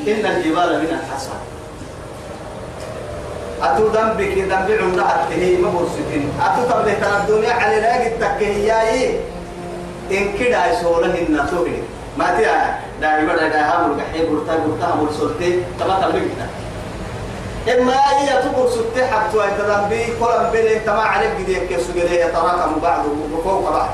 [0.07, 1.35] إن الجبال من الحصى
[3.63, 9.19] أتو ذنبك ذنب عمرة أتهي ما برسكين أتو تبلي ترى الدنيا على لاقي التكهياي
[10.11, 11.83] إن كده يسوله الناتوري
[12.19, 16.31] ما تيا دائما دائما هم الجحيم برتا برتا هم السلطة تبى تبلي
[17.73, 22.79] إما هي تقول ستة حبتوا أنت ذنبي كل بلي تما عليك جديك كيسو جديه يتراكم
[22.83, 23.03] بعض
[23.33, 23.89] وفوق بعض.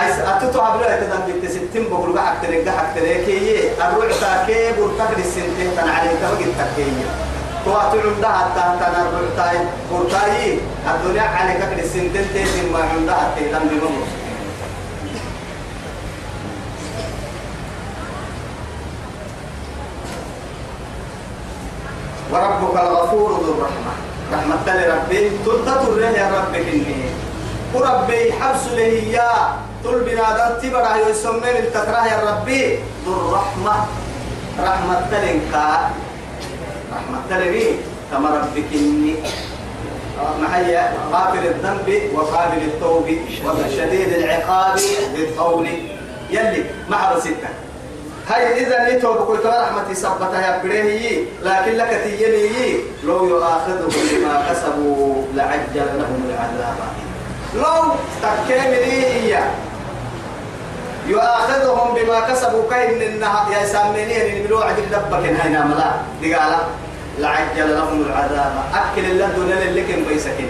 [0.00, 5.70] أيس أتتو عبلا يتذنبي تستين بقول بحق تلك بحق تلك هي الروح تاكي برتاك للسنتين
[5.76, 7.08] تنعلي تبقى التكية
[7.64, 9.58] تواتل عندها تاتا الروح تاي
[9.92, 10.58] برتاي
[10.90, 14.06] الدنيا عليك للسنتين تيسين ما عندها تيلان بممر
[22.32, 23.92] وربك الغفور ذو الرحمة.
[24.32, 27.00] رحمة لربي تلتطر له يا ربك إني
[27.74, 29.32] وربي حبس له يا
[29.84, 32.78] تل بنادم تبرع يسمى من تكره يا ربي.
[33.06, 33.74] ذو الرحمة.
[34.60, 35.54] رحمة لك.
[36.92, 37.64] رحمة لي.
[38.12, 39.14] كما ربك إني.
[40.42, 40.76] معي
[41.12, 43.06] غافل الذنب وقابل التوب
[43.44, 44.80] وشديد العقاب
[45.14, 45.68] بالقول
[46.30, 47.48] يلي مع ستة
[48.28, 54.42] هاي إذا نيتو بقول ترى رحمتي سبتها يا بريه لكن لك تيلي لو يؤاخذهم بما
[54.50, 56.76] كسبوا لعجل لهم العذاب.
[57.54, 59.40] لو تكملي هي
[61.06, 65.92] يؤاخذهم بما كسبوا كاين إنها يا سامنين اللي بلو عدل دبك هنا ملا.
[66.22, 66.58] دقالا
[67.18, 68.52] لعجل لهم العذاب.
[68.74, 70.46] أكل الله دون اللي كان بيسكني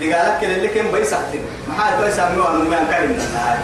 [0.00, 1.40] دقالا أكل اللي كان بيسكني.
[1.68, 3.58] ما حد بيسمعوا أنه ما كان النهار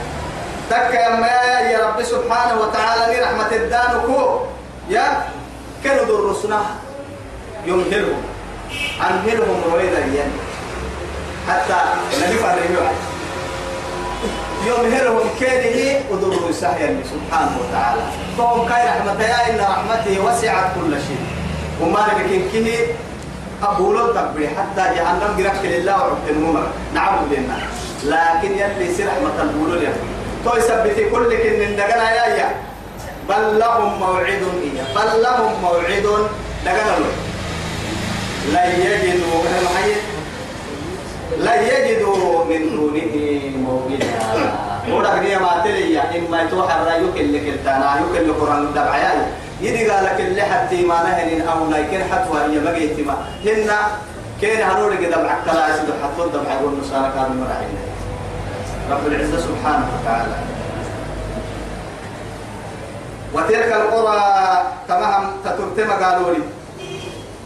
[0.71, 4.41] تك يا يا رب سبحانه وتعالى لي رحمة الدانكو
[4.91, 5.07] يا
[5.85, 6.61] كانوا درسنا
[7.67, 8.23] يمهلهم
[9.01, 10.31] أمهلهم رويدا ين
[11.49, 11.79] حتى
[12.23, 12.91] نبي فرموا
[14.67, 18.03] يمهلهم كيده ودروا سهيا سبحانه وتعالى.
[18.39, 21.23] فهم كاي رحمة يا إن رحمته وسعت كل شيء.
[21.81, 22.69] وما لكن كه
[23.63, 26.67] أبولو تبري حتى جهنم جرك لله وعبد الممر.
[26.95, 27.59] نعبد لله.
[28.05, 29.81] لكن يلي سي رحمة البولو
[30.47, 32.49] يبري تو يثبت كل كن دغنا يا يا.
[33.29, 36.07] بل لهم موعد إيا بل لهم موعد
[36.65, 37.13] دغنا له.
[38.53, 39.43] لا يجدوا
[41.39, 43.15] لا يجدوا من دونه
[43.67, 44.07] موئلا
[44.93, 49.27] ودك دي ما تلي إما يتوحى الرأي اللي كلتانا يكل القرآن دبعيا
[49.61, 53.71] يدي قالك اللي حتى ما نهن أو نايكن حتى هي بقيت ما هن
[54.41, 56.53] كين هنورك دبعك تلا يسدو حتى دبع.
[56.55, 57.96] يقول نصارى كانوا مرعينا
[58.91, 60.37] رب العزة سبحانه وتعالى.
[63.35, 64.23] وتلك القرى
[64.89, 66.43] تمام تترتم قالوا لي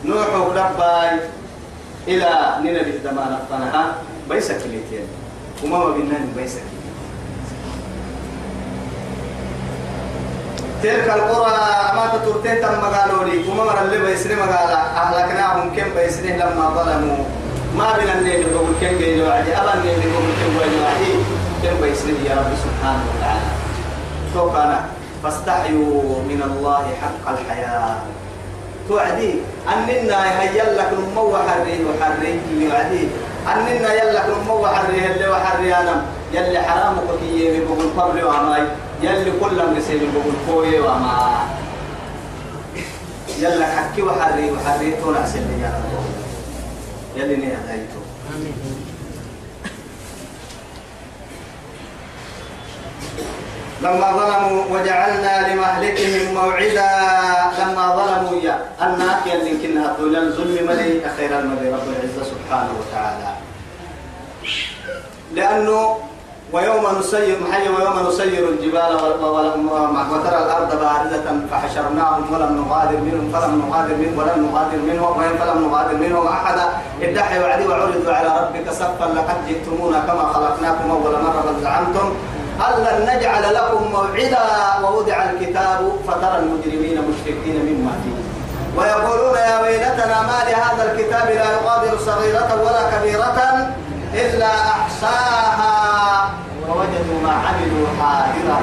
[0.05, 1.11] نوح ولباي
[2.09, 2.31] إلى
[2.63, 3.85] نينا بهدما نقطنها
[4.29, 5.07] بيسك ليتين.
[5.65, 6.63] وما ما بينان بيسك.
[10.83, 11.57] تلك القرى
[11.97, 14.81] ما تترتين تم قالوا لي وما مر اللي بيسري مقالا.
[15.03, 17.25] أهلكناهم كم بيسري لما ظلموا.
[17.77, 21.13] ما بين النيل بقول كم بين وعدي أبا النيل بقول كم بين وعدي
[21.63, 23.51] كم بيسري يا رب سبحانه وتعالى؟
[24.35, 24.81] توقعنا
[25.23, 27.97] فاستحيوا من الله حق الحياة.
[28.89, 29.35] توعدي.
[29.69, 33.09] أننا هيا لك نمو حريه وحريه يعدي
[33.47, 36.03] أننا يلا نمو حريه اللي وحريه أنا.
[36.33, 38.63] يلي حرامك كي بقول قبل وعماي
[39.03, 41.47] يلي كل من سيد بقول كوي وما
[43.39, 44.93] يلا حكي وحري وحري.
[45.03, 46.30] تونا سيدي يا رب.
[47.21, 48.01] يلي ني هدايتو
[53.83, 56.91] لما ظلموا وجعلنا لمهلكهم موعدا
[57.59, 63.37] لما ظلموا يا الناك يلي كنا طول الظلم ملي أخيرا ملي رب العزة سبحانه وتعالى.
[65.35, 65.99] لأنه
[66.53, 68.95] ويوم نسير محي ويوم نسير الجبال
[70.13, 75.69] وترى الأرض باردة فحشرناهم ولم نغادر منهم فلم نغادر منهم ولم نغادر منهم وإن فلم
[75.69, 76.65] نغادر منهم أحدا
[77.03, 82.15] ادعي وعدي وعرضوا على ربك صفا لقد جئتمونا كما خلقناكم أول مرة بل زعمتم
[82.69, 84.45] ألا نجعل لكم موعدا
[84.83, 88.21] ووضع الكتاب فترى المجرمين مشركين مما فيه.
[88.79, 93.39] ويقولون يا ويلتنا ما لهذا الكتاب لا يغادر صغيرة ولا كبيرة.
[94.15, 96.31] إلا أحصاها
[96.69, 98.61] ووجدوا ما عملوا حاضرا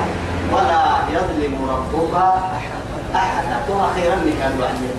[0.53, 0.83] ولا
[1.13, 2.15] يظلم ربك
[3.15, 3.63] أحدا.
[3.67, 4.95] توها خيرا كان وعليه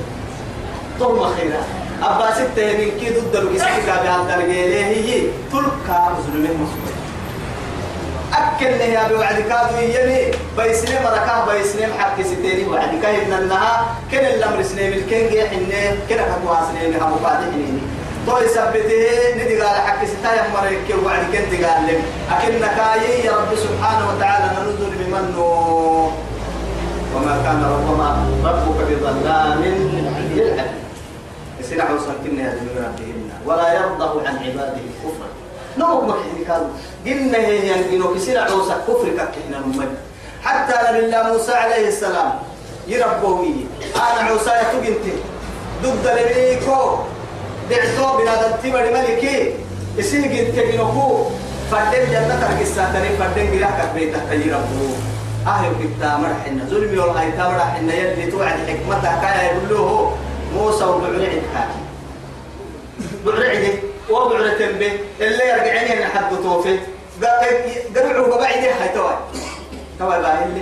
[0.99, 1.63] توها خيرا.
[2.03, 5.21] أبا ستة من كي ضد الوكسكي بهذا الجيلي هي
[5.53, 6.95] تلقى ظلمه مسؤول
[8.33, 14.63] أكل يا بوعد كادو يلي بيسني مركاه بيسني حق ستيني وعد كاين إنها كن الأمر
[14.63, 17.81] سنين الكين جي حنين كنا كتوا سنين هم بعد حنيني
[18.27, 22.01] تو يثبته ندي قال حق ستا يا مريك وعد كنت قال لك.
[22.31, 25.39] أكن نكاي يا رب سبحانه وتعالى ننظر بمنه.
[27.15, 28.09] وما كان ربما
[28.45, 30.71] ربك بظلام للعبد
[31.61, 32.59] يصير عوصا كنا يا
[33.47, 35.29] ولا يرضى عن عباده الكفر.
[35.79, 36.69] نوك مكحني كانوا
[37.07, 39.95] قلنا هي ينقلوا كسير عوسى كفر كحنا نمد
[40.43, 42.33] حتى الله موسى عليه السلام
[42.89, 43.55] يربوه
[43.97, 45.05] أنا عوسى يتقنت
[45.83, 46.99] ضد لبيكو.
[47.71, 49.55] دعتو بنادم تبر ملكي
[49.97, 51.25] يسير قلت بنكو
[51.71, 54.97] فردين جنة القصة تري فردين قراءة بيتك يربوه
[55.47, 60.17] أهل كتاب مرحنا ظلمي والله كتاب مرحنا يلي توعد حكمتها كايا يقول له
[60.55, 61.81] موسى وبعرعد حاكي
[63.27, 63.79] بعرعد
[64.11, 64.93] وبعرة به.
[65.21, 66.79] اللي يرجعني أنا حد توفي
[67.97, 69.17] قرعوا قبعد هاي توي
[69.99, 70.61] توي بقى اللي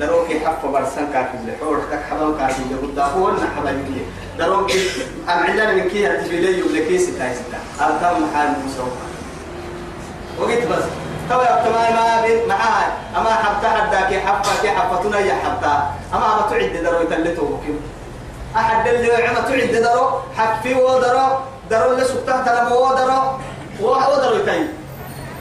[0.00, 4.02] دروك حف برسان كافي اللي حور تك حبل كافي اللي قد هو لنا حبل كي.
[4.38, 4.70] دروك
[5.28, 7.58] أم عندنا من كي هتفيلي ولا كيس تاي ستا.
[7.80, 8.92] أرقام محل مسوق.
[10.40, 10.84] وقيت بس.
[11.30, 15.90] توي أبتما ما بين معاه أما حبتا حدا كي حفا كي حفتنا يا حبتا.
[16.14, 17.80] أما أما تعد دروي تلتو وكيم.
[18.56, 20.20] أحد اللي عما تعد درو.
[20.36, 21.26] حفي ودرو
[21.70, 21.92] درو.
[21.92, 23.20] اللي سكتها تلم ودرو
[23.80, 24.66] ودرو يتاي.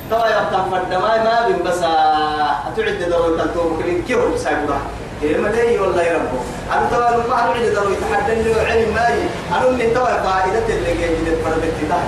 [0.09, 4.81] ترى يا بتاع فرد ما ما بين بس أتعد درو تلتو ممكن كيف سايبورا
[5.23, 6.37] إيه ما لي والله يا ربو
[6.73, 9.19] أنا ترى لما أتعد درو يتحدى اللي علم ماي
[9.51, 12.03] أنا من ترى فائدة اللي جاي من فرد التدار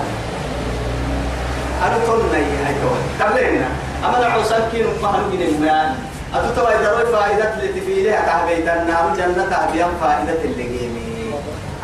[1.86, 3.68] أنا تقولنا هاي تو قبلنا
[4.04, 5.94] أما لو حسن كينو ما هنجي نمان
[6.34, 11.06] أتو ترى درو فائدة اللي تفيلها كهبيتنا جنة بيان فائدة اللي جيمي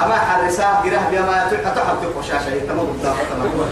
[0.05, 3.68] أما حرسا قراه بما أتحب تبقى شاشة تمام تمام.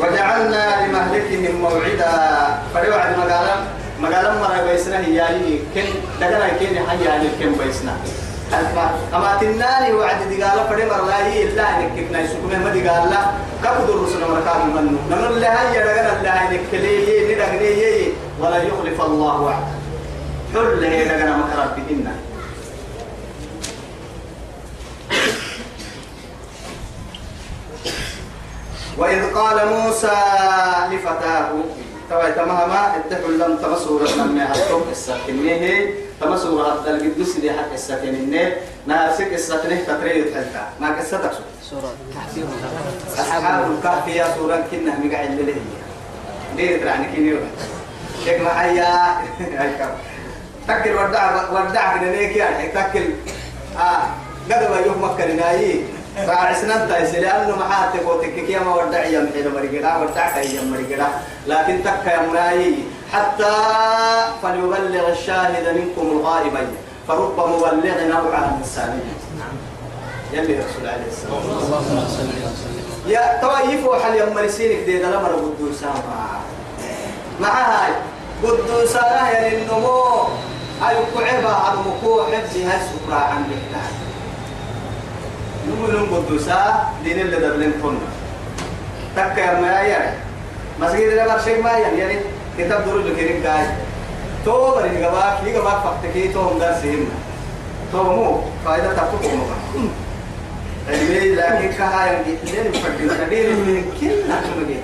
[0.00, 2.12] وجعلنا لمهلكهم موعدا.
[2.74, 3.54] فليوعد مقالا
[4.00, 5.26] مقالا مرة بيسنا هي
[5.74, 5.88] كن
[6.20, 7.96] دقنا كن حي يعني كن بيسنا.
[9.14, 13.20] أما تناني وعد دقالة فدي مرلاي إلا إنك كنا يسوكم ما دقالة
[13.64, 14.98] كبد الرسل مركاب منه.
[15.10, 19.78] نمر الله يا دقنا الله إنك ليه ندقني ولا يخلف الله وعده
[20.54, 22.12] حل هي دقنا مكرب بدنا
[28.98, 30.16] وإذ قال موسى
[30.92, 31.50] لفتاه
[32.10, 38.56] توا تماما اتقوا لم تمسوا لم يعطوك السكنيه تمسوا هذا القدس دي حق السكنيه
[38.86, 41.30] ناسك السكنيه تتريد حتى ما قصتك
[41.70, 41.92] سورة
[43.18, 45.54] أصحاب الكهف يا سورة كنا مقعد لله
[46.56, 47.36] دير يعني كنيو
[48.24, 49.16] شيخ محيا.
[50.68, 52.68] تكل ودع ودع كنا نيك يعني.
[52.68, 53.04] تكل.
[53.78, 54.02] آه.
[54.50, 55.84] قدوا يوم مكة نايي
[56.26, 61.08] فعسنا تايس لأنه محاتك وتكك يا ما ودع يا محيل مريقنا ودعك يا مريقنا
[61.46, 62.74] لكن تك يا مراي
[63.12, 63.54] حتى
[64.42, 66.54] فليبلغ الشاهد منكم الغائب
[67.08, 69.00] فرب مبلغ نوعا الثاني
[70.32, 71.32] يلي رسول عليه السلام.
[71.32, 75.86] اللهم صل وسلم يا طيب وحل يا مرسينك دي دلما قدوسا
[77.40, 77.92] مع هاي
[79.34, 80.24] يا النمو
[80.88, 84.07] أي كعبة على مكو حفظي هاي سكرا عن بكتان
[85.68, 88.08] نمو قدوسا دين اللي دبلن كنا.
[89.16, 90.14] تك يا ما يا
[90.80, 92.20] مسجد اللي برشيك ما يعني
[92.58, 93.66] كتاب دروج كريم قاي
[94.44, 97.08] تو بري جباك يجباك فكتكي تو هم درسين
[97.92, 99.44] تو مو فائدة تفكو مو
[100.88, 104.80] علمي لكن كهاي لين فكر كبير من كل نحن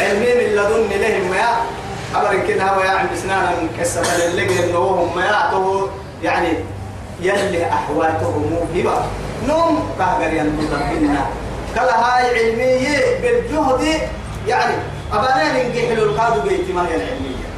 [0.00, 1.60] علمي من لدن لهم ما
[2.16, 5.86] أمر كده هو يعني بسنانا كسر اللي إنه هم ما تو
[6.22, 6.48] يعني
[7.20, 9.02] يلي أحواتهم موهبة
[9.46, 11.26] نوم كهجر ينتظرنا
[11.74, 14.00] كلا هاي علمية بالجهد
[14.48, 14.74] يعني
[15.12, 17.48] أبانا ننجح له القاد بيتي ما هي العلمية.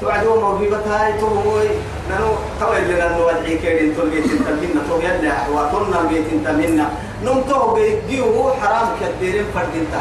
[0.00, 1.68] توعدوا موهبة هاي توهوي
[2.10, 2.30] نانو
[2.60, 6.86] تو اللي نانو ودعي كيرين تول بيت انت منا تو يلا وطلنا بيت انت منا.
[7.24, 9.94] نم تو بيجي هو حرام كثيرين فرد انت.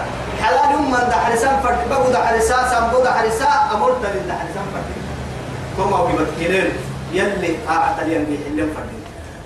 [0.44, 4.90] حلال يوم من دحرسان فرد بقو دحرسا سامبو دحرسا أمور تلين دحرسان فرد
[5.78, 6.72] تو موهبة كيرين
[7.14, 8.99] يلي أعتل ينبي حلم فرد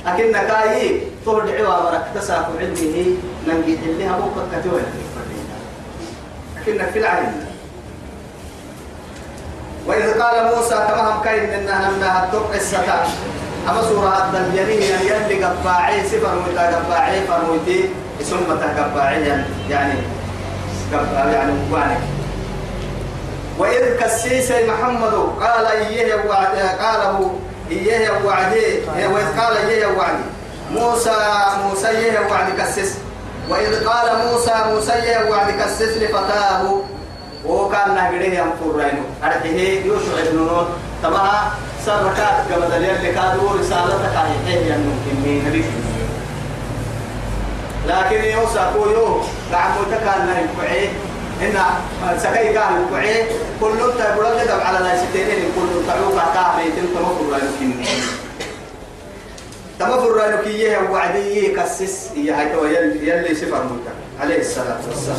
[0.05, 4.81] لكن نكاي تو دعوا مرك تساق علمه ننجي حلها بوقت كتوه
[6.57, 7.45] لكنك في العلم.
[9.87, 13.07] وإذ قال موسى تمام كاين إنها نمنا الدق الستا.
[13.69, 17.89] أما سورة الدنيا يلي قباعي سفر متى قباعي فرموتي
[18.49, 19.99] متى قباعي يعني
[20.93, 22.01] قباعي يعني مبانك
[23.57, 26.57] وإذ كسيس محمد قال إيه وعد
[27.73, 28.65] قاله إيه وعدي.
[29.13, 30.23] وإذ قال إيه وعدي.
[30.71, 31.15] موسى
[31.63, 32.97] موسى إيه وعد كسس.
[33.49, 36.81] وإذ قال موسى موسى إيه وعد كسس لفتاه.
[37.45, 39.03] وكان نهجره ينفر رينو.
[39.23, 40.67] أرحيه يوشع ابن نون.
[41.03, 41.51] تبها
[41.85, 44.15] سركات كما دليل لكادو رسالتك
[44.47, 45.65] هي يمكن من نبي.
[47.87, 49.21] لكن يوسع كويو
[49.51, 50.89] دعمتك أن يكوعيه
[51.43, 51.57] إن
[52.17, 53.25] سكاي قال الكوعي
[53.61, 57.87] كل تقول لك على لا ستين كل تعوق كافي تنتمر رأيك
[59.79, 62.09] تمفر رأيك إيه وعدي كسس.
[62.15, 65.17] إيه هاي تو يلي سفر موتا عليه الصلاة والسلام.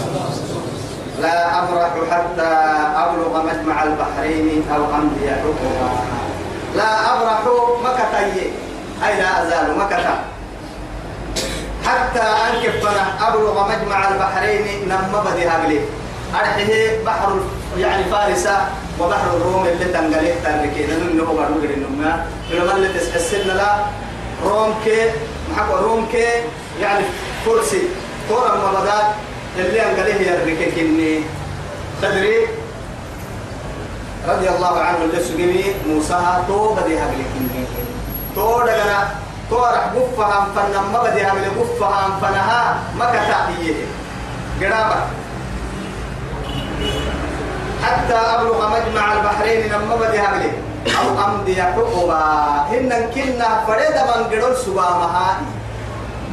[1.22, 2.50] لا أبرح حتى
[2.96, 5.90] أبلغ مجمع البحرين أو أمضي حكما.
[6.76, 7.40] لا أبرح
[7.84, 8.52] مكتي
[9.06, 10.18] أي لا أزال مكتا.
[11.86, 12.86] حتى أنكف
[13.20, 15.80] أبلغ مجمع البحرين نم بدي هقلي
[16.34, 17.40] أرحيه بحر
[17.78, 18.56] يعني فارسة
[19.00, 23.76] وبحر الروم اللي تنقليه تاركين إنه هو قرين نما إنه اللي تسحسن لا.
[24.44, 25.10] روم كي
[25.52, 26.26] محق روم كي
[26.80, 27.04] يعني
[27.44, 27.82] كرسي.
[28.28, 29.04] كورا مبادات
[29.58, 31.20] اللي أنقليه يركي كني.
[32.02, 32.46] تدري؟
[34.28, 36.18] رضي الله عنه اللي سجمي موسى
[36.48, 37.64] تو بدي هقلي كني.
[38.36, 39.08] تو دقنا
[39.50, 42.78] تو رح قفها فنم ما بدي هقلي قفها فنها.
[42.98, 43.74] ما كتابيه
[44.60, 45.23] قرابة.
[47.84, 50.50] حتى أبلغ مجمع البحرين لما بدي هبلي.
[50.86, 52.24] أو أمضي حقوبا
[52.70, 55.44] هن كنا فريد من قدر سوا مهائي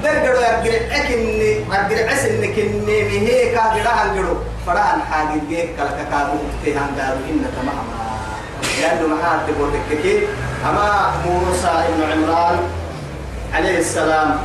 [0.04, 4.38] در قدر يقدر أكني أقدر أسن كني مهيك قدر هنقدر
[4.68, 7.86] فرهن حاجة جيك كلك كابو تهان قالوا إن تمام
[8.82, 10.30] لأنه محاد تقول لك
[10.70, 12.58] أما موسى بن عمران
[13.54, 14.39] عليه السلام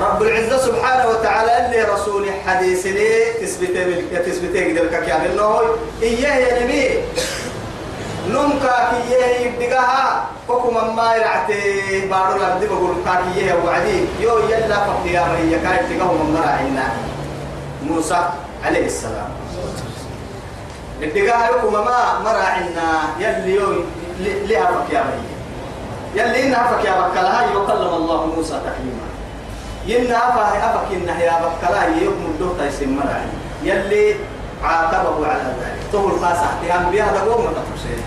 [0.00, 5.60] رب العزة سبحانه وتعالى اللي رسول حديث لي تثبته تثبته قدر كيان الله
[6.02, 7.00] إياه يا نبي.
[8.28, 10.24] نمكا كيه يبدقها.
[10.46, 14.04] كوكو ما يرعتي بارو الأرض بقول كاكيه وعدي.
[14.20, 16.86] يو يلا فقيا ريا كاي تقه من مرعينا
[17.88, 18.28] موسى
[18.64, 19.30] عليه السلام.
[21.00, 22.86] يبدقها يوكو ما مرعينا
[23.18, 23.84] يلي يو
[24.20, 25.36] لها فقيا ريا
[26.14, 29.06] يلي إنها فقيا بكلها يكلم الله موسى تكليما.
[29.86, 33.04] ينا أفا أفك إنه يا بكلا يوم الدوتا يسمى
[33.62, 34.14] يلي
[34.62, 35.92] عاقبه على ذلك.
[35.92, 37.98] طول خاصة احتهام بها دقوم ما تفسير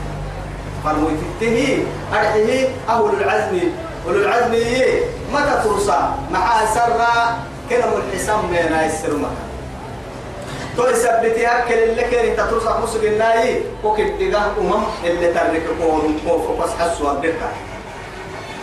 [0.84, 1.78] فرموي تتهي
[2.14, 3.60] أرحيه أهل العزم.
[4.08, 5.04] أولو العزم إيه؟
[5.34, 6.00] متى ترسى؟
[6.32, 7.36] مع سرى
[7.70, 9.50] كلام الحسام بين السر مكان.
[10.78, 16.20] تو يثبت أكل اللي كان إنت ترسى مسك الناي وكيف تجاه أمم اللي ترك قوم
[16.28, 17.36] قوم بس حسوا بك.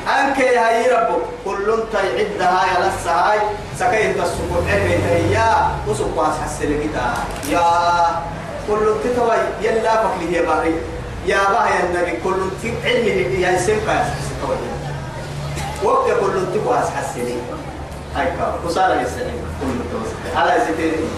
[0.06, 3.38] أنك يا هاي ربك كل تعد هاي لسه هاي
[3.78, 7.06] سكيت السكوت عمي هيا وسكوا حسن كده.
[7.48, 7.66] يا
[8.68, 10.74] كل تتوي يلا فكلي هي باري.
[11.26, 12.40] يا باه يا النبي كل
[12.84, 14.04] علمي يا سمكا
[15.84, 17.36] وقت كل تقوا حسني
[18.16, 21.08] هاي كا وصار يسني كل توس على ستين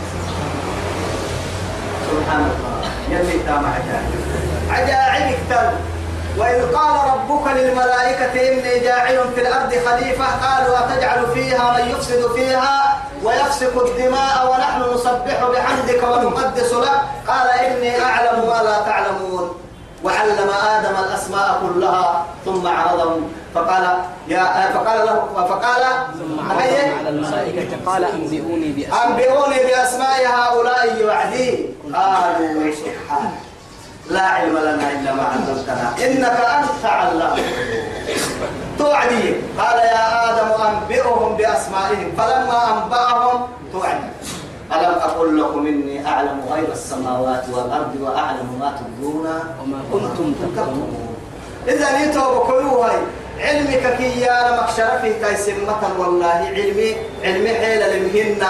[2.11, 2.91] سبحان الله.
[3.11, 4.13] يلي عجائب.
[4.71, 5.75] عجائب كتاب.
[6.39, 12.99] وإذ قال ربك للملائكة إني جاعل في الأرض خليفة قالوا أتجعل فيها من يفسد فيها
[13.25, 19.55] ويفسق الدماء ونحن نسبح بحمدك ونقدس لك؟ قال إني أعلم ما لا تعلمون.
[20.05, 25.83] وعلم آدم الأسماء كلها ثم عرضهم فقال يا فقال له فقال
[26.51, 29.07] على الملائكة قال أنبئوني بأسماء.
[29.07, 33.48] أنبئوني بأسماء هؤلاء وعدي قالوا سبحانك
[34.11, 35.89] لا علم لنا إلا ما علمتنا.
[36.07, 37.39] إنك أنت علام.
[38.79, 39.35] توعدي.
[39.59, 42.09] قال يا آدم أنبئهم بأسمائهم.
[42.19, 43.41] فلما أنبأهم
[43.73, 44.11] توعدي
[44.73, 49.27] ألم أقل لكم إني أعلم غيب السماوات والأرض وأعلم ما تبدون
[49.61, 51.17] وما كنتم تكتمون.
[51.69, 52.93] إذا نيتوا بكلوها
[53.41, 56.53] علمك كي يا مكشرة في تيسمة والله.
[56.57, 58.43] علمي علمي حيل لمهن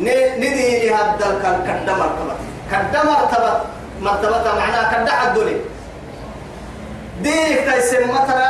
[0.00, 2.34] ندي هذا الكدم مرتبة.
[2.70, 3.52] كدم مرتبة.
[4.00, 5.58] مرتبة معناها كدح الدنيا
[7.22, 8.48] دينك تيسم مثلا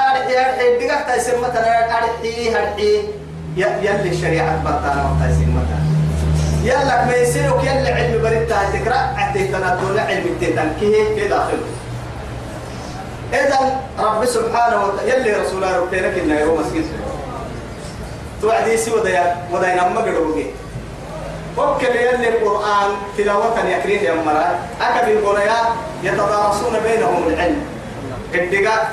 [0.79, 3.03] دينك تيسم مثلا أرحي هرحي
[3.57, 5.81] يلي الشريعة بطانا وتيسم مثلا.
[6.65, 11.67] يلا ما يصيرك يلا علم بريتا تقرأ أعطيك تنادون علم التنكيه في داخله
[13.33, 16.85] إذا رب سبحانه وتعالى يلي رسول الله ربنا كنا يوم مسجد
[18.43, 20.47] توعدي سوى وديا وديا نما قدوجي
[21.57, 24.59] وكل يلي القرآن تلاوة يكريه يا مرا.
[24.81, 25.67] أكد القرآن
[26.03, 27.63] يتدارسون بينهم العلم.
[28.35, 28.93] الدقاء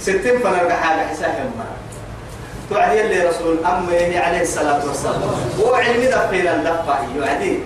[0.00, 1.64] ستين فنرجع حاجة حساب ما
[2.70, 5.22] توعدي اللي رسول أمه عليه الصلاة والسلام.
[5.60, 7.58] هو علم دفين الدفع يوعدي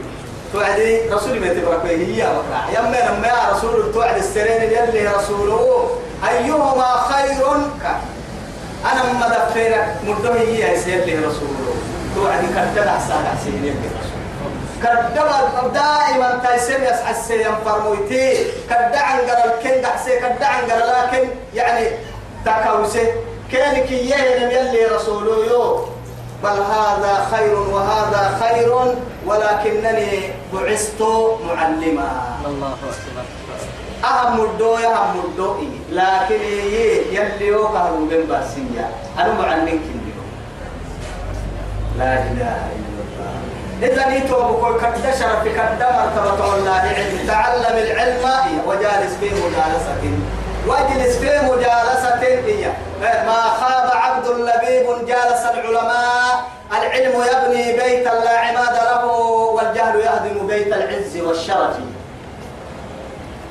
[0.52, 5.90] توعدي رسول ما تبرك هي وقع يما لما يا رسول توعد السرين يلي رسوله.
[6.28, 7.46] أيهما خير
[8.92, 11.74] أنا ما دفينك مده هي يلي رسوله.
[12.14, 14.19] توعدي كتب أحسن أحسن يلي رسوله.
[14.82, 21.28] كدما دائما تيسم يسعى السيم فرمويتي كدع عن قرا الكن دحسي كدع عن قرا لكن
[21.54, 21.86] يعني
[22.44, 23.12] تكوسه
[23.52, 25.84] كانك يهنم يلي رسوله يو.
[26.42, 28.94] بل هذا خير وهذا خير
[29.26, 31.02] ولكنني بعثت
[31.48, 32.10] معلما.
[32.46, 33.24] الله أكبر.
[34.04, 35.54] أهم مدو يا أهم مدو.
[35.90, 36.40] لكن
[37.12, 40.10] يلي يو كهرو بن باسية أنا معلم كني
[41.98, 42.79] لا إله إلا
[43.82, 48.24] إذا نيتو بقول كد شرف كد مرتبة الله علم تعلم العلم
[48.66, 50.02] وجالس في مجالسة.
[50.66, 52.72] واجلس في مجالسة هي.
[53.00, 56.44] ما خاب عبد لبيب جالس العلماء.
[56.72, 59.06] العلم يبني بيتا لا عماد له
[59.56, 61.76] والجهل يهدم بيت العز والشرف.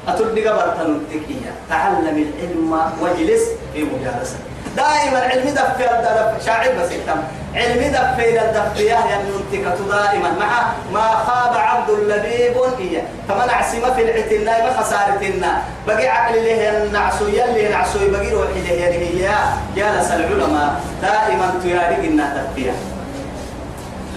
[0.07, 4.37] قبر تنتكية تعلم العلم واجلس في مجالسة.
[4.79, 7.21] دائما علم دفي الدف شاعر بس يتم
[7.55, 10.29] علم دفي الدفية ينتك دائما.
[10.39, 10.51] مع
[10.93, 13.01] ما خاب عبد لبيب هي.
[13.27, 18.85] فمن عسم في العتنا ما خسارتنا بقي عقل له النعسو يلي نعسو بقي روح له
[18.85, 19.29] هي.
[19.75, 22.73] جالس العلماء دائما تيارق النا دفية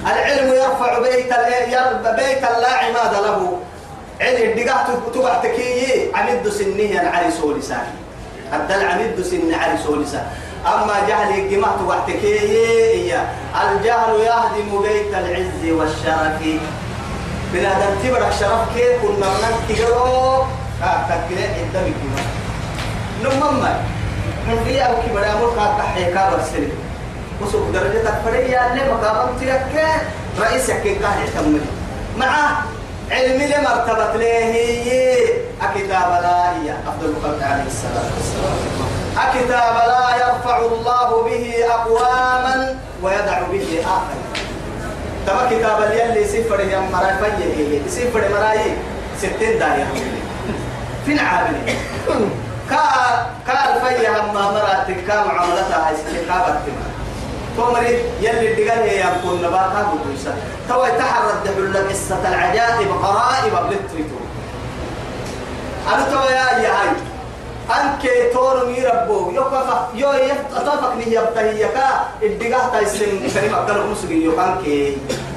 [0.06, 1.32] العلم يرفع بيت
[2.18, 3.58] بيت لا عماد له.
[4.20, 6.14] علم دقاه تبع تكيي.
[6.14, 7.86] عمد سنيه على سولسان
[8.52, 10.26] حتى العمد سن على سولسان
[10.66, 13.14] أما جهل تبع تكيي
[13.62, 16.42] الجهل يهدم بيت العز والشرف.
[17.52, 20.42] بنادم تبرك شرف كيف كنا من تجرو
[20.82, 22.22] آه تكلي عدة بكما
[23.24, 23.80] نمما.
[24.48, 26.68] من في أو كبر أمور كا كحيكا برسل
[27.42, 29.84] وسوق درجة تكفرية اللي مقام تيك
[30.40, 31.60] رئيس يكين كاه يتمني
[32.18, 32.62] معه
[33.10, 34.54] علمي لمرتبة له
[35.62, 38.71] أكتاب لا هي أفضل الخلق عليه الصلاة والسلام.
[39.18, 44.22] أكتاب لا يرفع الله به أقواما ويدع به آخرين.
[45.26, 48.76] تما كتاب اللي سفر يا مراي فيه سفر مراي
[49.18, 49.86] ستين داية
[51.06, 51.56] فين عامل؟
[52.70, 52.82] كا
[53.46, 56.60] كا الفيه هم مراتك كا معاملتها هاي استقابة
[57.56, 60.34] تومري يلي الدقال هي يكون نباتا بدوسا
[60.68, 64.16] تو يتحرى الدبل قصة العجائب قرائب بلتريتو
[65.94, 67.11] أنا تو يا هاي.
[67.80, 71.62] أنك تور ميربو يوقف يو يتطفق لي يبتهي.
[71.62, 71.88] يكا
[72.22, 74.64] الدقاه تايسن كريم عبد الله مسجي يوكانك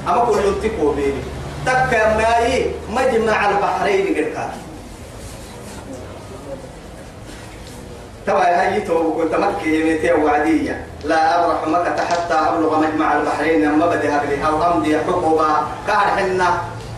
[0.07, 1.21] أما كل ينتقو بيني
[1.65, 4.45] تك ماي مجمع البحرين قرقا.
[8.25, 10.85] توا هاي تو كنت مكي ميتي وعدية.
[11.03, 13.65] لا أبرح مكة حتى أبلغ مجمع البحرين.
[13.65, 15.47] أما بدي هقلي أو أمضي حقوبة.
[15.87, 16.41] كان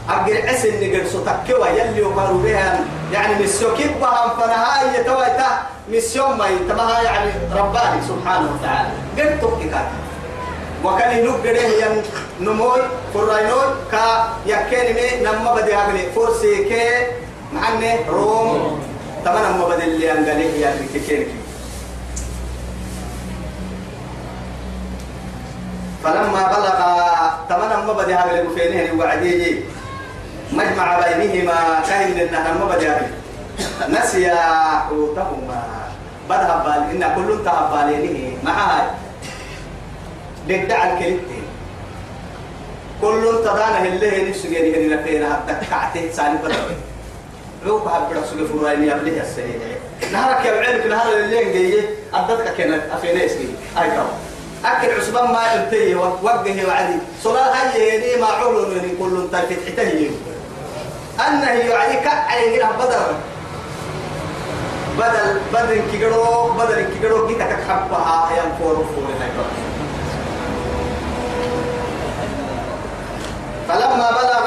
[0.10, 2.80] أقل عسن نقل ستكوى يلي وقالوا بها.
[3.14, 5.50] يعني مسيو كبها فنهاية تويتا.
[5.92, 8.90] مسيو ما يتمها يعني رباني سبحانه وتعالى.
[9.18, 9.72] قلت تبكي
[10.84, 12.04] وكان ينقره ين
[12.42, 12.82] نموي
[13.14, 17.08] فراينوي كا يكيني مي نما بدي هقلي فرسي كي
[17.54, 18.80] معني روم.
[19.26, 21.28] تمام نما بدي اللي أنقليه يعني كيكيني
[26.04, 26.80] فلما بلغ
[27.50, 29.64] تمام ما بدي هقلي بفينه وعديه
[30.52, 32.90] مجمع بينهما كاين لنا ما بدي
[33.90, 34.30] نسي
[34.90, 35.64] حوتهما
[36.30, 38.96] بدها بال إن كل انتهى بالينه معها
[40.48, 41.48] ددع الكلمتين.
[43.02, 46.56] كل تدانا اللي نفسه جاني هني لفينا حتى كعته سالي بدر.
[47.66, 49.62] روح حبر سوق فرايني قبل السيد.
[50.12, 51.84] نهارك يا بعلك نهار اللي جاي
[52.14, 53.56] أدتك كانت أفينا اسمي.
[53.78, 54.08] هاي كم.
[54.66, 56.98] أكل عصبان ما ينتهي وقه وعدي.
[57.24, 60.12] صلاة هاي هني ما علون كل انتهى فتحته
[61.28, 63.16] أنه كأي هنا بدر.
[64.98, 69.30] بدل بدل كيجرو بدل كيجرو كيتا كحبها يا فور فور هاي
[73.68, 74.46] فلما بلغ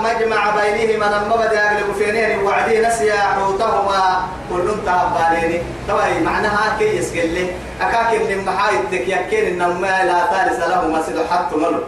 [0.00, 6.96] مجمع بينهما لما بدأ يغلب فينين وعدي نسي حوتهما كل انتهى باليني طبعا معناها كي
[6.96, 7.46] يسقل لي.
[7.80, 11.82] أكاك من محايدك يكين إنما لا ثالث لهما سيدو حتى ملو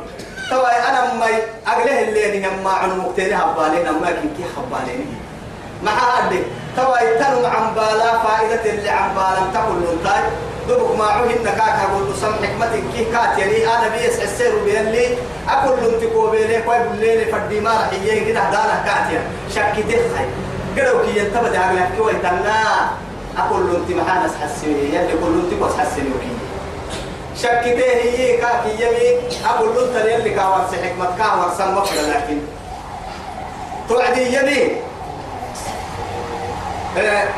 [0.51, 1.27] طبعا أنا ما
[1.67, 5.07] أقله اللي هم ما عن مقتنع حبالين كن كي حبالين
[5.85, 6.39] مع هذا
[6.77, 10.23] طبعا تنو عن بالا فائدة اللي عن بالا تقول لنتاي
[10.69, 13.67] دبك ما عهن كاك أقول له سم حكمة كي كات يعني.
[13.67, 15.17] أنا بيس السير بيلي
[15.49, 19.97] أقول له انتكو بيلي كوي بليلي فردي ما رح يجي كده دانا كات يعني شكتي
[19.97, 20.27] خاي
[20.77, 22.91] قالوا كي ينتبه عقلك كوي تنا
[23.39, 26.44] أقول أنت محانس حسني يلي كل أنت بس حسني وكي
[27.45, 29.09] شكته هي كاكي يمي
[29.45, 32.39] أقول له أنت يلي كاور حكمة كاور سمك لكن.
[33.89, 34.77] توعدي يمي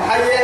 [0.01, 0.39] محيي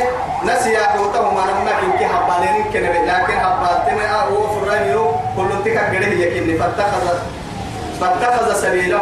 [0.44, 5.04] نسي حوته ما نمنا كنك حبالين كنبي لكن حبالتنا هو فرانيو
[5.36, 7.06] كل أنت كاكي يكني فاتخذ
[8.00, 9.00] فاتخذ سبيله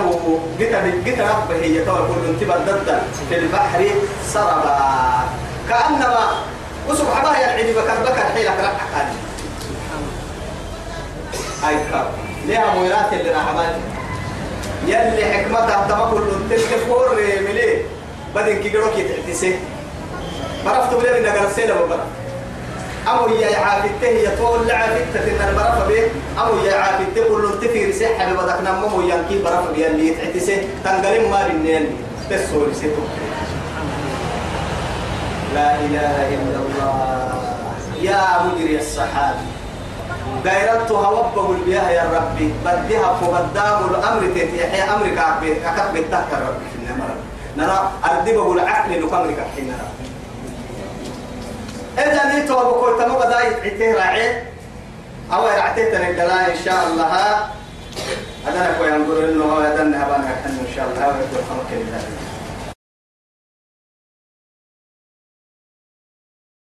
[0.61, 0.75] جت
[1.07, 1.85] جت ربه هي.
[1.85, 3.91] تو كل انت بدد في البحر
[4.33, 4.77] سربا.
[5.69, 6.25] كأنما
[6.89, 9.09] وسب حبها يا عيني بكر بكر حيلك ركعت
[11.69, 12.07] اي كاب
[12.47, 13.75] ليها مويرات اللي رحمات
[14.87, 17.17] يلي حكمتها تما كل انت الكفور
[17.49, 17.83] ملي؟
[18.35, 19.59] بدن كي جروك يتعتسي
[20.65, 22.07] برفت بلي من نقر سيلا وبرا
[23.09, 26.03] أمو يا عافيته هي طول لعافيته إن البرف به
[26.43, 29.01] أمو يا عافيته كل تفير سحة بدك نمو.
[29.01, 31.87] ينكي برف بيه اللي يتعتسه تنقلم ما بالنيل
[32.31, 33.03] تسول سيتو.
[35.55, 37.33] لا إله إلا الله.
[38.03, 39.37] يا مجري السحاب
[40.45, 42.55] دايرتها وبه البيها يا ربي.
[42.65, 47.09] بديها فبدام الأمر تتيحي أمرك أكبر التهكر ربي في النمر
[47.57, 50.11] نرى أردبه العقل لكمرك حين ربي
[51.99, 54.43] إذا نيتوا بقول تمام بدأ يتعتيه راعي
[55.33, 57.07] أو يعتيه تنقلا إن شاء الله.
[58.47, 61.07] هذا أنا كوي أنظر إنه هذا نهبان إن شاء الله.
[61.07, 62.01] يقول خمك الله